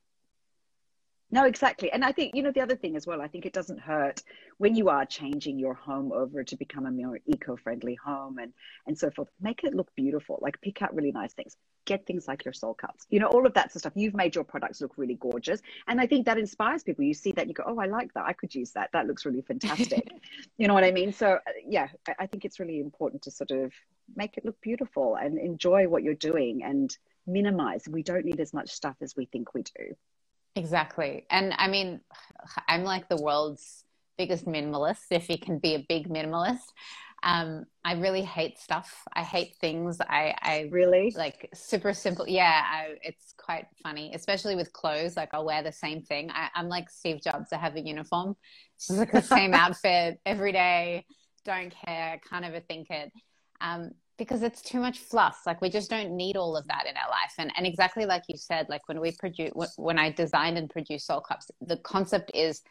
[1.31, 1.93] No, exactly.
[1.93, 4.23] And I think, you know, the other thing as well, I think it doesn't hurt
[4.57, 8.53] when you are changing your home over to become a more eco-friendly home and,
[8.87, 11.57] and so forth, make it look beautiful, like pick out really nice things
[11.89, 13.93] get things like your SoL Cups, you know, all of that sort of stuff.
[13.97, 15.61] You've made your products look really gorgeous.
[15.89, 17.03] And I think that inspires people.
[17.03, 18.27] You see that, you go, oh, I like that.
[18.27, 18.91] I could use that.
[18.93, 20.07] That looks really fantastic.
[20.59, 21.13] you know what I mean?
[21.13, 21.89] So, uh, yeah,
[22.19, 23.73] I think it's really important to sort of
[24.15, 26.95] make it look beautiful and enjoy what you're doing and
[27.27, 27.89] minimize.
[27.89, 29.97] We don't need as much stuff as we think we do.
[30.59, 31.25] Exactly.
[31.31, 32.01] And I mean,
[32.69, 33.85] I'm like the world's
[34.17, 36.73] biggest minimalist, if you can be a big minimalist.
[37.23, 39.03] Um, I really hate stuff.
[39.13, 40.01] I hate things.
[40.01, 42.29] I, I really like super simple.
[42.29, 45.17] Yeah, I, it's quite funny, especially with clothes.
[45.17, 46.31] Like I'll wear the same thing.
[46.31, 47.53] I, am like Steve Jobs.
[47.53, 48.37] I have a uniform.
[48.77, 51.07] It's like the same outfit every day.
[51.45, 52.21] Don't care.
[52.31, 53.11] Can't overthink it.
[53.61, 55.43] Um, because it's too much fluff.
[55.47, 57.33] Like we just don't need all of that in our life.
[57.39, 61.07] And and exactly like you said, like when we produce, when I designed and produced
[61.07, 62.63] SoL Cups, the concept is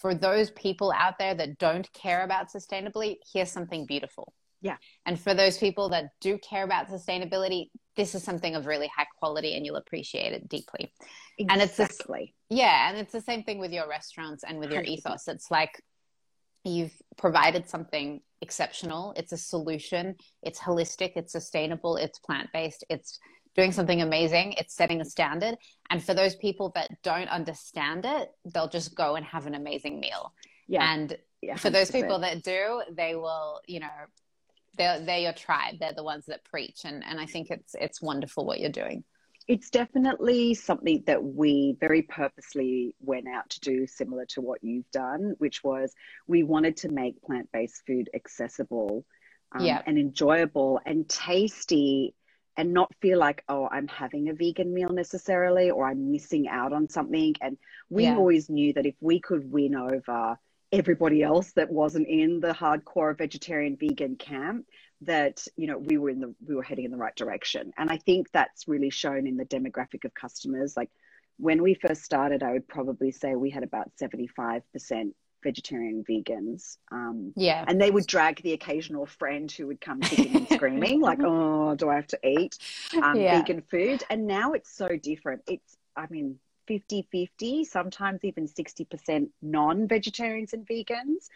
[0.00, 4.32] for those people out there that don't care about sustainability, here's something beautiful.
[4.60, 4.76] Yeah.
[5.04, 9.06] And for those people that do care about sustainability, this is something of really high
[9.18, 10.90] quality and you'll appreciate it deeply.
[11.38, 11.46] Exactly.
[11.50, 12.00] And it's this,
[12.48, 15.28] yeah, and it's the same thing with your restaurants and with your ethos.
[15.28, 15.82] It's like
[16.64, 19.12] you've provided something exceptional.
[19.16, 20.04] It's a solution.
[20.42, 21.12] It's holistic.
[21.16, 21.96] It's sustainable.
[21.96, 22.84] It's plant based.
[22.94, 23.18] It's
[23.56, 24.54] doing something amazing.
[24.60, 25.54] It's setting a standard.
[25.90, 30.00] And for those people that don't understand it, they'll just go and have an amazing
[30.00, 30.32] meal.
[30.68, 30.92] Yeah.
[30.92, 33.96] And yeah, for those people that do, they will, you know,
[34.76, 35.74] they're, they're your tribe.
[35.78, 36.80] They're the ones that preach.
[36.84, 39.04] And, and I think it's, it's wonderful what you're doing.
[39.46, 44.90] It's definitely something that we very purposely went out to do, similar to what you've
[44.90, 45.92] done, which was
[46.26, 49.04] we wanted to make plant based food accessible
[49.54, 49.82] um, yeah.
[49.86, 52.14] and enjoyable and tasty
[52.56, 56.72] and not feel like oh i'm having a vegan meal necessarily or i'm missing out
[56.72, 57.56] on something and
[57.90, 58.16] we yeah.
[58.16, 60.38] always knew that if we could win over
[60.72, 64.66] everybody else that wasn't in the hardcore vegetarian vegan camp
[65.06, 67.90] that you know we were in the we were heading in the right direction and
[67.90, 70.90] i think that's really shown in the demographic of customers like
[71.38, 75.12] when we first started i would probably say we had about 75%
[75.44, 76.78] vegetarian vegans.
[76.90, 77.64] Um, yeah.
[77.68, 81.76] And they would drag the occasional friend who would come kicking and screaming, like, oh,
[81.76, 82.58] do I have to eat
[83.00, 83.38] um, yeah.
[83.38, 84.02] vegan food?
[84.10, 85.42] And now it's so different.
[85.46, 91.28] It's, I mean, 50 50, sometimes even 60% non vegetarians and vegans.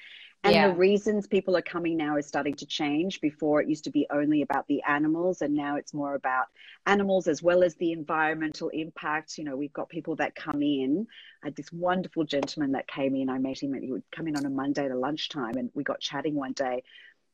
[0.45, 0.69] And yeah.
[0.69, 3.21] the reasons people are coming now is starting to change.
[3.21, 6.47] Before it used to be only about the animals, and now it's more about
[6.87, 9.37] animals as well as the environmental impact.
[9.37, 11.07] You know, we've got people that come in.
[11.43, 13.29] I had this wonderful gentleman that came in.
[13.29, 15.83] I met him, and he would come in on a Monday to lunchtime, and we
[15.83, 16.85] got chatting one day.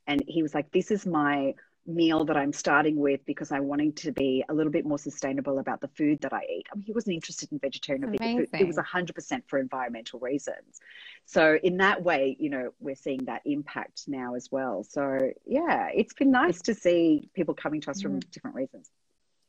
[0.07, 1.54] And he was like, This is my
[1.87, 5.59] meal that I'm starting with because I wanting to be a little bit more sustainable
[5.59, 6.66] about the food that I eat.
[6.73, 8.49] I mean, he wasn't interested in vegetarian or vegan food.
[8.61, 10.81] It was 100% for environmental reasons.
[11.27, 14.85] So in that way, you know, we're seeing that impact now as well.
[14.85, 18.12] So yeah, it's been nice to see people coming to us mm-hmm.
[18.12, 18.90] from different reasons.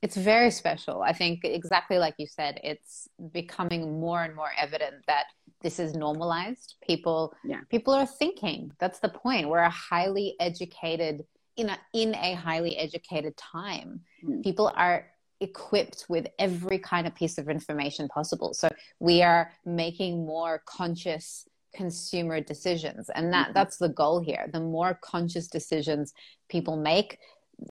[0.01, 1.01] It's very special.
[1.01, 5.25] I think exactly like you said, it's becoming more and more evident that
[5.61, 6.75] this is normalized.
[6.85, 7.61] People yeah.
[7.69, 8.71] people are thinking.
[8.79, 9.49] That's the point.
[9.49, 11.23] We're a highly educated
[11.57, 14.01] in a in a highly educated time.
[14.23, 14.43] Mm.
[14.43, 15.07] People are
[15.41, 18.53] equipped with every kind of piece of information possible.
[18.53, 23.53] So we are making more conscious consumer decisions and that mm-hmm.
[23.53, 24.49] that's the goal here.
[24.51, 26.13] The more conscious decisions
[26.49, 27.19] people make,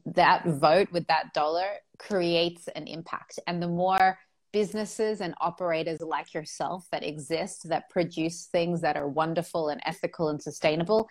[0.07, 1.67] that vote with that dollar
[1.99, 3.39] creates an impact.
[3.47, 4.19] And the more
[4.53, 10.29] businesses and operators like yourself that exist that produce things that are wonderful and ethical
[10.29, 11.09] and sustainable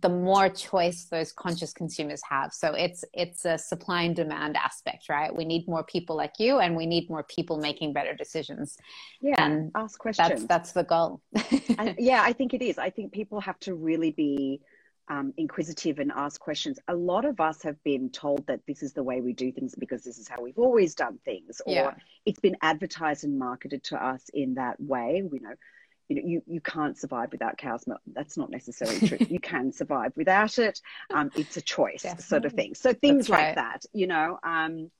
[0.00, 5.08] the more choice those conscious consumers have so it's it's a supply and demand aspect
[5.08, 8.78] right we need more people like you and we need more people making better decisions
[9.20, 11.20] yeah and ask questions that's that's the goal
[11.78, 14.60] and, yeah i think it is i think people have to really be
[15.08, 16.78] um, inquisitive and ask questions.
[16.88, 19.74] A lot of us have been told that this is the way we do things
[19.74, 21.94] because this is how we've always done things, or yeah.
[22.24, 25.22] it's been advertised and marketed to us in that way.
[25.28, 25.54] We know,
[26.08, 28.00] you know, you, you can't survive without cow's milk.
[28.12, 29.18] That's not necessarily true.
[29.28, 30.80] you can survive without it.
[31.12, 32.24] Um, it's a choice, Definitely.
[32.24, 32.74] sort of thing.
[32.74, 34.38] So things like that, you know.
[34.42, 34.90] Um,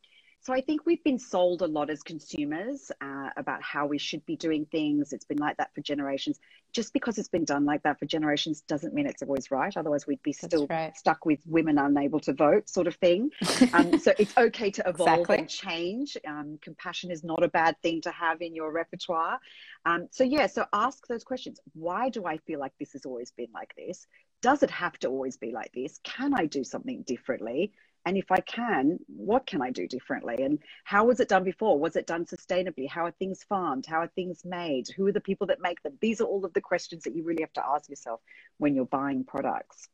[0.42, 4.26] so I think we've been sold a lot as consumers uh, about how we should
[4.26, 5.12] be doing things.
[5.12, 6.40] It's been like that for generations.
[6.72, 9.76] Just because it's been done like that for generations doesn't mean it's always right.
[9.76, 10.96] Otherwise, we'd be still right.
[10.96, 13.30] stuck with women unable to vote, sort of thing.
[13.74, 15.38] Um, so it's okay to evolve exactly.
[15.38, 16.16] and change.
[16.26, 19.38] Um, compassion is not a bad thing to have in your repertoire.
[19.86, 21.60] Um, so yeah, so ask those questions.
[21.72, 24.06] Why do I feel like this has always been like this?
[24.42, 26.00] Does it have to always be like this?
[26.02, 27.72] Can I do something differently?
[28.04, 30.42] And if I can, what can I do differently?
[30.42, 31.78] And how was it done before?
[31.78, 32.88] Was it done sustainably?
[32.88, 33.86] How are things farmed?
[33.86, 34.88] How are things made?
[34.96, 35.98] Who are the people that make them?
[36.00, 38.20] These are all of the questions that you really have to ask yourself
[38.58, 39.88] when you're buying products.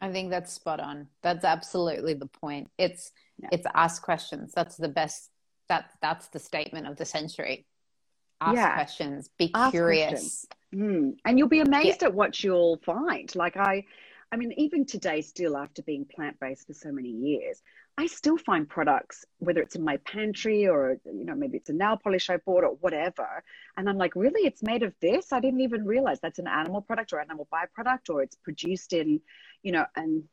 [0.00, 1.08] I think that's spot on.
[1.22, 2.70] That's absolutely the point.
[2.78, 3.50] It's yeah.
[3.52, 4.52] it's ask questions.
[4.54, 5.30] That's the best
[5.68, 7.66] that that's the statement of the century.
[8.40, 8.74] Ask yeah.
[8.74, 10.08] questions, be ask curious.
[10.08, 10.46] Questions.
[10.74, 11.16] Mm.
[11.26, 12.08] And you'll be amazed yeah.
[12.08, 13.34] at what you'll find.
[13.36, 13.84] Like I
[14.32, 17.60] I mean, even today, still after being plant based for so many years,
[17.98, 21.72] I still find products, whether it's in my pantry or, you know, maybe it's a
[21.72, 23.42] nail polish I bought or whatever.
[23.76, 24.46] And I'm like, really?
[24.46, 25.32] It's made of this?
[25.32, 29.20] I didn't even realize that's an animal product or animal byproduct or it's produced in,
[29.62, 30.28] you know, an,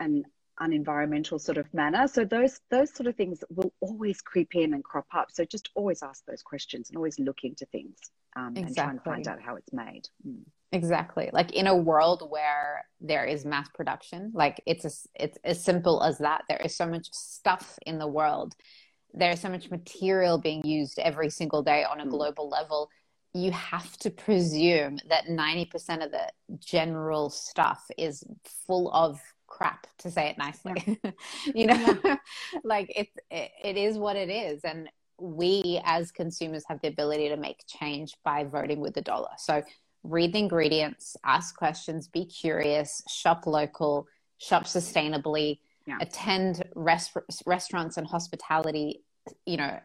[0.00, 0.24] an
[0.60, 2.08] unenvironmental sort of manner.
[2.08, 5.30] So those those sort of things will always creep in and crop up.
[5.30, 7.98] So just always ask those questions and always look into things
[8.36, 8.62] um, exactly.
[8.66, 10.08] and try and find out how it's made.
[10.26, 10.42] Mm.
[10.72, 11.30] Exactly.
[11.32, 14.90] Like in a world where there is mass production, like it's a,
[15.22, 16.42] it's as simple as that.
[16.48, 18.54] There is so much stuff in the world.
[19.14, 22.10] There is so much material being used every single day on a mm.
[22.10, 22.90] global level.
[23.32, 26.28] You have to presume that 90% of the
[26.58, 28.22] general stuff is
[28.66, 31.00] full of crap to say it nicely.
[31.02, 31.10] Yeah.
[31.54, 32.16] you know, yeah.
[32.64, 37.28] like it's it, it is what it is and we as consumers have the ability
[37.28, 39.30] to make change by voting with the dollar.
[39.38, 39.62] So
[40.02, 44.06] read the ingredients, ask questions, be curious, shop local,
[44.38, 45.98] shop sustainably, yeah.
[46.00, 49.02] attend rest- restaurants and hospitality,
[49.46, 49.78] you know,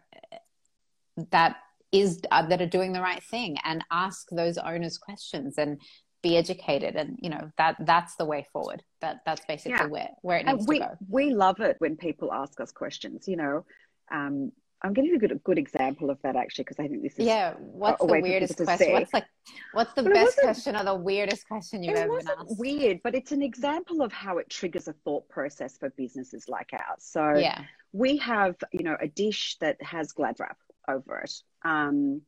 [1.32, 1.58] that
[1.92, 5.80] is uh, that are doing the right thing and ask those owners questions and
[6.24, 9.86] be educated and you know that that's the way forward that that's basically yeah.
[9.86, 13.28] where where it needs we, to go we love it when people ask us questions
[13.28, 13.66] you know
[14.12, 14.52] um,
[14.84, 17.26] I'm getting a good a good example of that actually because I think this is
[17.26, 17.54] yeah.
[17.58, 18.92] What's the weirdest question?
[18.92, 19.26] What's like
[19.72, 22.60] what's the but best question or the weirdest question you've ever been asked?
[22.60, 26.72] Weird, but it's an example of how it triggers a thought process for businesses like
[26.74, 27.00] ours.
[27.00, 27.62] So yeah.
[27.94, 30.58] we have you know a dish that has glad wrap
[30.90, 31.34] over it.
[31.64, 32.22] Um,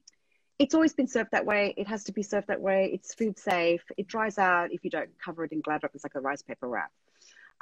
[0.58, 1.74] it's always been served that way.
[1.76, 2.90] It has to be served that way.
[2.94, 3.84] It's food safe.
[3.98, 5.92] It dries out if you don't cover it in glad wrap.
[5.94, 6.92] It's like a rice paper wrap.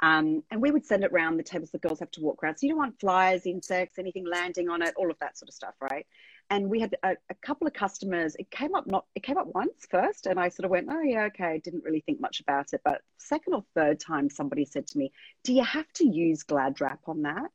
[0.02, 2.56] Um, and we would send it around the tables the girls have to walk around.
[2.56, 5.54] So you don't want flies, insects, anything landing on it, all of that sort of
[5.54, 6.06] stuff, right?
[6.50, 8.36] And we had a, a, couple of customers.
[8.38, 11.00] It came up not it came up once first, and I sort of went, oh
[11.00, 11.60] yeah, okay.
[11.64, 12.82] Didn't really think much about it.
[12.84, 15.10] But second or third time, somebody said to me,
[15.42, 17.50] "Do you have to use Glad Wrap on that?"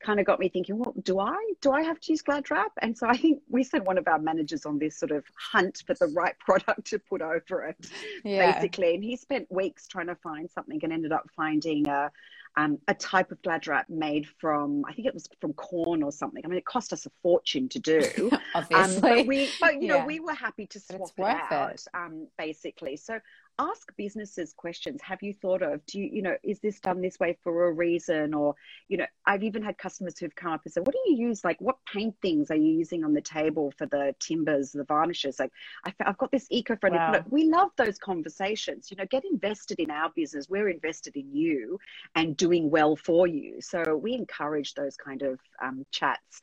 [0.00, 1.36] Kind of got me thinking, well, do I?
[1.60, 2.72] Do I have to use Glad Wrap?
[2.80, 5.82] And so I think we sent one of our managers on this sort of hunt
[5.86, 7.90] for the right product to put over it,
[8.24, 8.52] yeah.
[8.52, 8.94] basically.
[8.94, 12.10] And he spent weeks trying to find something and ended up finding a,
[12.56, 16.10] um, a type of glad wrap made from I think it was from corn or
[16.10, 16.44] something.
[16.44, 18.30] I mean, it cost us a fortune to do.
[18.54, 19.98] Obviously, um, but we, but you yeah.
[19.98, 21.86] know, we were happy to swap it out, it.
[21.94, 22.96] Um, basically.
[22.96, 23.20] So
[23.60, 25.00] ask businesses questions.
[25.02, 27.72] Have you thought of, do you, you know, is this done this way for a
[27.72, 28.32] reason?
[28.32, 28.54] Or,
[28.88, 31.44] you know, I've even had customers who've come up and said, what do you use?
[31.44, 35.38] Like, what paint things are you using on the table for the timbers, the varnishes?
[35.38, 35.52] Like,
[35.84, 37.10] I've got this eco friendly wow.
[37.10, 37.32] product.
[37.32, 38.90] We love those conversations.
[38.90, 40.48] You know, get invested in our business.
[40.48, 41.78] We're invested in you
[42.14, 43.60] and doing well for you.
[43.60, 46.40] So we encourage those kind of um, chats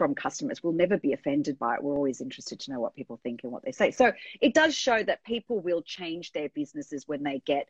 [0.00, 0.62] from customers.
[0.62, 1.82] We'll never be offended by it.
[1.82, 3.90] We're always interested to know what people think and what they say.
[3.90, 7.68] So it does show that people will change their businesses when they get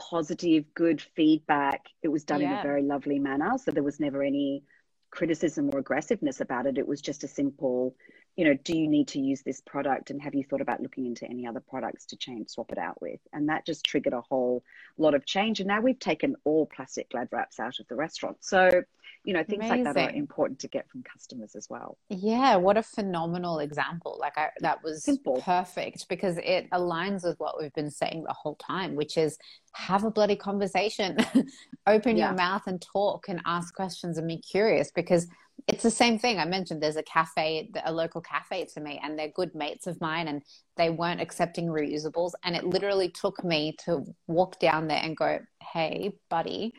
[0.00, 1.84] positive, good feedback.
[2.02, 2.54] It was done yeah.
[2.54, 3.58] in a very lovely manner.
[3.62, 4.62] So there was never any
[5.10, 6.78] criticism or aggressiveness about it.
[6.78, 7.94] It was just a simple,
[8.36, 11.04] you know, do you need to use this product and have you thought about looking
[11.04, 13.20] into any other products to change, swap it out with?
[13.34, 14.64] And that just triggered a whole
[14.96, 15.60] lot of change.
[15.60, 18.38] And now we've taken all plastic glad wraps out of the restaurant.
[18.40, 18.82] So
[19.26, 19.84] you know things Amazing.
[19.84, 24.16] like that are important to get from customers as well yeah what a phenomenal example
[24.20, 25.42] like I, that was Simple.
[25.42, 29.36] perfect because it aligns with what we've been saying the whole time which is
[29.74, 31.16] have a bloody conversation
[31.86, 32.28] open yeah.
[32.28, 35.26] your mouth and talk and ask questions and be curious because
[35.68, 36.38] it's the same thing.
[36.38, 40.00] I mentioned there's a cafe, a local cafe to me, and they're good mates of
[40.00, 40.42] mine, and
[40.76, 42.32] they weren't accepting reusables.
[42.44, 45.38] And it literally took me to walk down there and go,
[45.72, 46.74] Hey, buddy,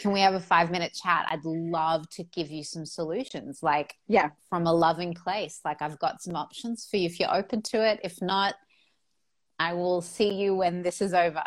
[0.00, 1.26] can we have a five minute chat?
[1.28, 5.60] I'd love to give you some solutions, like yeah, from a loving place.
[5.64, 8.00] Like I've got some options for you if you're open to it.
[8.02, 8.54] If not,
[9.58, 11.42] I will see you when this is over.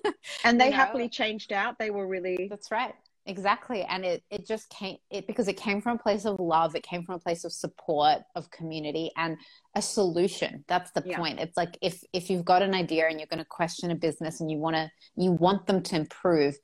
[0.44, 0.76] and they you know?
[0.76, 1.78] happily changed out.
[1.78, 2.94] They were really That's right.
[3.24, 3.82] Exactly.
[3.84, 6.82] And it it just came it because it came from a place of love, it
[6.82, 9.36] came from a place of support, of community and
[9.76, 10.64] a solution.
[10.66, 11.18] That's the yeah.
[11.18, 11.38] point.
[11.38, 14.40] It's like if if you've got an idea and you're going to question a business
[14.40, 16.56] and you want to you want them to improve,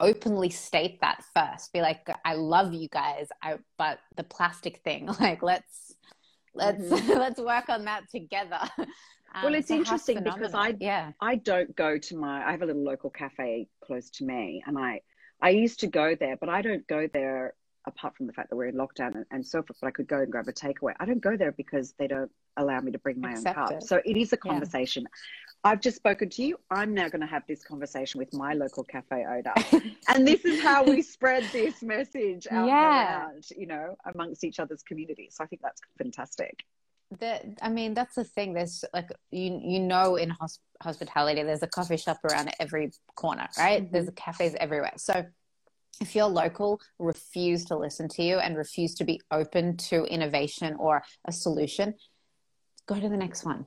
[0.00, 5.06] openly state that first be like i love you guys i but the plastic thing
[5.20, 5.94] like let's
[6.54, 7.10] let's mm-hmm.
[7.18, 8.86] let's work on that together um,
[9.42, 12.84] well it's interesting because i yeah i don't go to my i have a little
[12.84, 15.00] local cafe close to me and i
[15.42, 17.54] i used to go there but i don't go there
[17.86, 20.06] apart from the fact that we're in lockdown and, and so forth but i could
[20.06, 22.98] go and grab a takeaway i don't go there because they don't allow me to
[22.98, 23.82] bring my Accept own cup it.
[23.82, 25.08] so it is a conversation yeah.
[25.64, 26.58] I've just spoken to you.
[26.70, 29.52] I'm now going to have this conversation with my local cafe owner.
[30.08, 33.26] and this is how we spread this message out yeah.
[33.26, 35.34] around, you know, amongst each other's communities.
[35.36, 36.64] So I think that's fantastic.
[37.20, 38.52] That I mean, that's the thing.
[38.52, 43.48] There's like you you know in hosp- hospitality, there's a coffee shop around every corner,
[43.56, 43.82] right?
[43.82, 43.92] Mm-hmm.
[43.92, 44.92] There's cafes everywhere.
[44.98, 45.24] So
[46.02, 50.76] if you're local, refuse to listen to you and refuse to be open to innovation
[50.78, 51.94] or a solution,
[52.86, 53.64] go to the next one.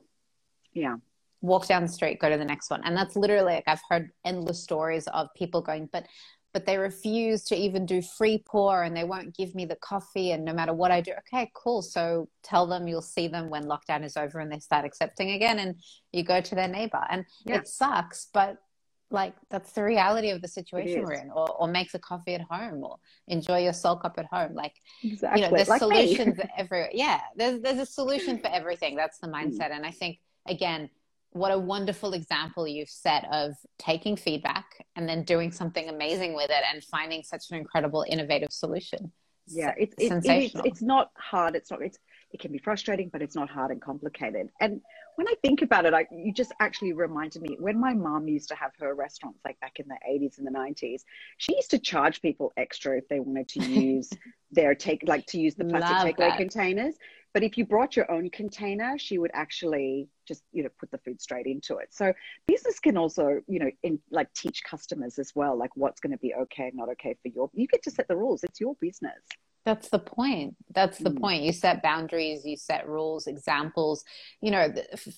[0.72, 0.96] Yeah
[1.42, 2.80] walk down the street, go to the next one.
[2.84, 6.06] And that's literally like I've heard endless stories of people going, but
[6.54, 10.32] but they refuse to even do free pour and they won't give me the coffee
[10.32, 11.80] and no matter what I do, okay, cool.
[11.80, 15.58] So tell them you'll see them when lockdown is over and they start accepting again
[15.58, 15.76] and
[16.12, 17.02] you go to their neighbor.
[17.08, 17.56] And yeah.
[17.56, 18.58] it sucks, but
[19.12, 22.40] like that's the reality of the situation we're in or, or make the coffee at
[22.40, 22.96] home or
[23.28, 25.42] enjoy your SoL cup at home like exactly.
[25.42, 29.26] you know there's like solutions everywhere yeah there's there's a solution for everything that's the
[29.26, 29.34] mm.
[29.34, 29.76] mindset mm.
[29.76, 30.18] and i think
[30.48, 30.88] again
[31.32, 34.66] what a wonderful example you've set of taking feedback
[34.96, 39.10] and then doing something amazing with it and finding such an incredible innovative solution.
[39.48, 41.98] Yeah it's it, it's, it's not hard it's not it's
[42.32, 44.50] it can be frustrating but it's not hard and complicated.
[44.60, 44.80] And
[45.16, 48.48] when i think about it I, you just actually reminded me when my mom used
[48.48, 51.02] to have her restaurants like back in the 80s and the 90s
[51.38, 54.10] she used to charge people extra if they wanted to use
[54.52, 56.94] their take like to use the plastic takeaway containers
[57.34, 60.98] but if you brought your own container, she would actually just, you know, put the
[60.98, 61.88] food straight into it.
[61.90, 62.12] So
[62.46, 66.18] business can also, you know, in like teach customers as well, like what's going to
[66.18, 68.44] be okay and not okay for your, you get to set the rules.
[68.44, 69.18] It's your business.
[69.64, 70.56] That's the point.
[70.74, 71.20] That's the mm.
[71.20, 71.42] point.
[71.44, 74.04] You set boundaries, you set rules, examples.
[74.40, 74.72] You know,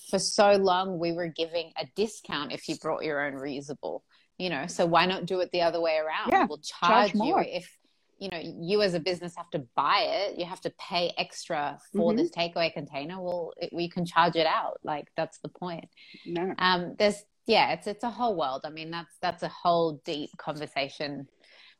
[0.09, 4.01] for so long we were giving a discount if you brought your own reusable.
[4.37, 6.29] You know, so why not do it the other way around?
[6.29, 7.71] Yeah, we'll charge, charge you if
[8.19, 11.77] you know you as a business have to buy it you have to pay extra
[11.93, 12.17] for mm-hmm.
[12.17, 15.85] this takeaway container well it, we can charge it out like that's the point
[16.25, 16.53] no.
[16.59, 20.29] um there's yeah it's it's a whole world i mean that's that's a whole deep
[20.37, 21.27] conversation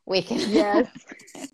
[0.05, 0.87] we can yes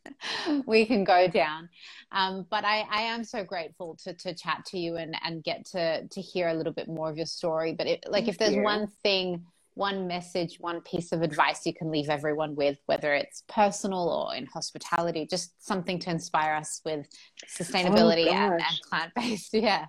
[0.66, 1.70] we can go down
[2.14, 5.66] um, but I, I am so grateful to, to chat to you and, and get
[5.68, 8.38] to to hear a little bit more of your story but it, like Thank if
[8.38, 8.62] there's you.
[8.62, 13.44] one thing one message, one piece of advice you can leave everyone with, whether it's
[13.48, 17.08] personal or in hospitality, just something to inspire us with
[17.48, 19.54] sustainability oh, and, and plant based?
[19.62, 19.86] Yeah.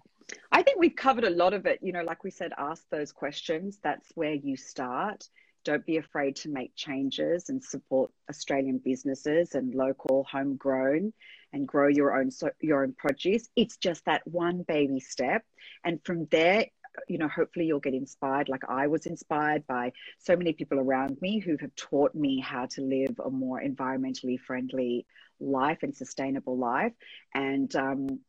[0.50, 1.80] I think we've covered a lot of it.
[1.82, 3.78] You know, like we said, ask those questions.
[3.82, 5.28] That's where you start.
[5.64, 11.12] Don't be afraid to make changes and support Australian businesses and local homegrown
[11.52, 13.48] and grow your own so, your own produce.
[13.56, 15.44] It's just that one baby step,
[15.84, 16.66] and from there,
[17.08, 21.20] you know, hopefully you'll get inspired, like I was inspired by so many people around
[21.20, 25.06] me who have taught me how to live a more environmentally friendly
[25.40, 26.92] life and sustainable life.
[27.34, 28.20] And um,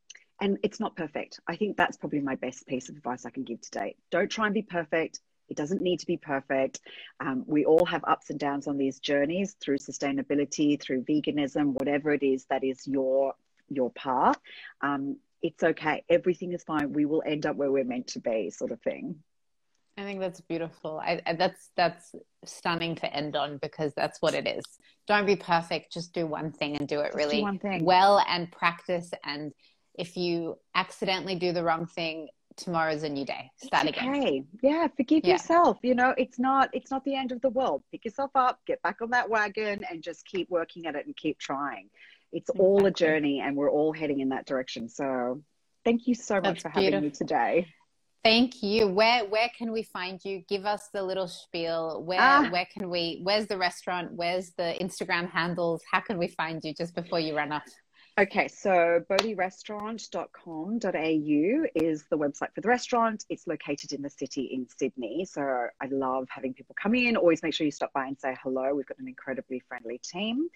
[0.42, 1.40] and it's not perfect.
[1.48, 3.96] I think that's probably my best piece of advice I can give today.
[4.12, 5.20] Don't try and be perfect.
[5.48, 6.80] It doesn't need to be perfect.
[7.20, 12.12] Um, we all have ups and downs on these journeys through sustainability, through veganism, whatever
[12.12, 13.36] it is that is your
[13.70, 14.40] your path.
[14.82, 16.04] Um, it's okay.
[16.10, 16.94] Everything is fine.
[16.94, 19.18] We will end up where we're meant to be, sort of thing.
[19.98, 21.00] I think that's beautiful.
[21.00, 22.16] I, that's that's
[22.46, 24.64] stunning to end on because that's what it is.
[25.06, 25.94] Don't be perfect.
[25.94, 29.12] Just do one thing and do it just really do well and practice.
[29.24, 29.52] And
[29.94, 33.52] if you accidentally do the wrong thing, tomorrow's a new day.
[33.64, 34.08] Start it's okay.
[34.08, 34.48] again.
[34.64, 35.34] Yeah, forgive yeah.
[35.34, 35.78] yourself.
[35.84, 37.84] You know, it's not it's not the end of the world.
[37.92, 41.16] Pick yourself up, get back on that wagon, and just keep working at it and
[41.16, 41.90] keep trying.
[42.34, 42.66] It's exactly.
[42.66, 44.90] all a journey, and we're all heading in that direction.
[44.90, 45.42] So,
[45.86, 47.68] thank you so much That's for having me today.
[48.24, 48.88] Thank you.
[48.88, 50.44] Where where can we find you?
[50.48, 52.02] Give us the little spiel.
[52.04, 52.48] Where ah.
[52.50, 53.20] where can we?
[53.22, 54.14] Where's the restaurant?
[54.14, 55.84] Where's the Instagram handles?
[55.92, 57.66] How can we find you just before you run off?
[58.18, 63.26] Okay, so bodhirestaurant.com.au is the website for the restaurant.
[63.28, 65.26] It's located in the city in Sydney.
[65.26, 67.18] So I love having people come in.
[67.18, 68.76] Always make sure you stop by and say hello.
[68.76, 70.48] We've got an incredibly friendly team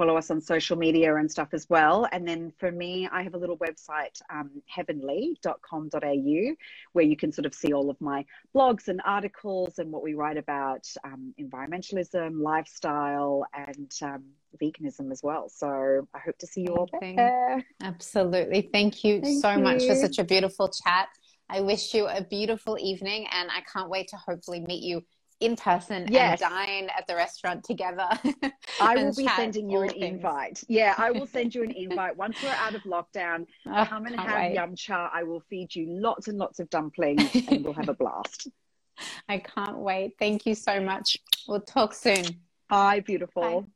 [0.00, 2.08] follow us on social media and stuff as well.
[2.10, 6.54] And then for me, I have a little website, um, heavenleigh.com.au,
[6.94, 8.24] where you can sort of see all of my
[8.56, 14.24] blogs and articles and what we write about um, environmentalism, lifestyle, and um,
[14.58, 15.50] veganism as well.
[15.50, 17.62] So I hope to see you all there.
[17.82, 18.70] Absolutely.
[18.72, 19.58] Thank you Thank so you.
[19.58, 21.10] much for such a beautiful chat.
[21.50, 25.02] I wish you a beautiful evening and I can't wait to hopefully meet you
[25.40, 26.40] in person yes.
[26.40, 28.08] and dine at the restaurant together.
[28.80, 30.04] I will be sending you an things.
[30.04, 30.62] invite.
[30.68, 33.46] Yeah, I will send you an invite once we're out of lockdown.
[33.72, 34.54] Oh, come and have wait.
[34.54, 35.10] yum cha.
[35.12, 38.48] I will feed you lots and lots of dumplings and we'll have a blast.
[39.28, 40.14] I can't wait.
[40.18, 41.16] Thank you so much.
[41.46, 42.24] We'll talk soon.
[42.68, 43.62] Bye, beautiful.
[43.62, 43.66] Bye.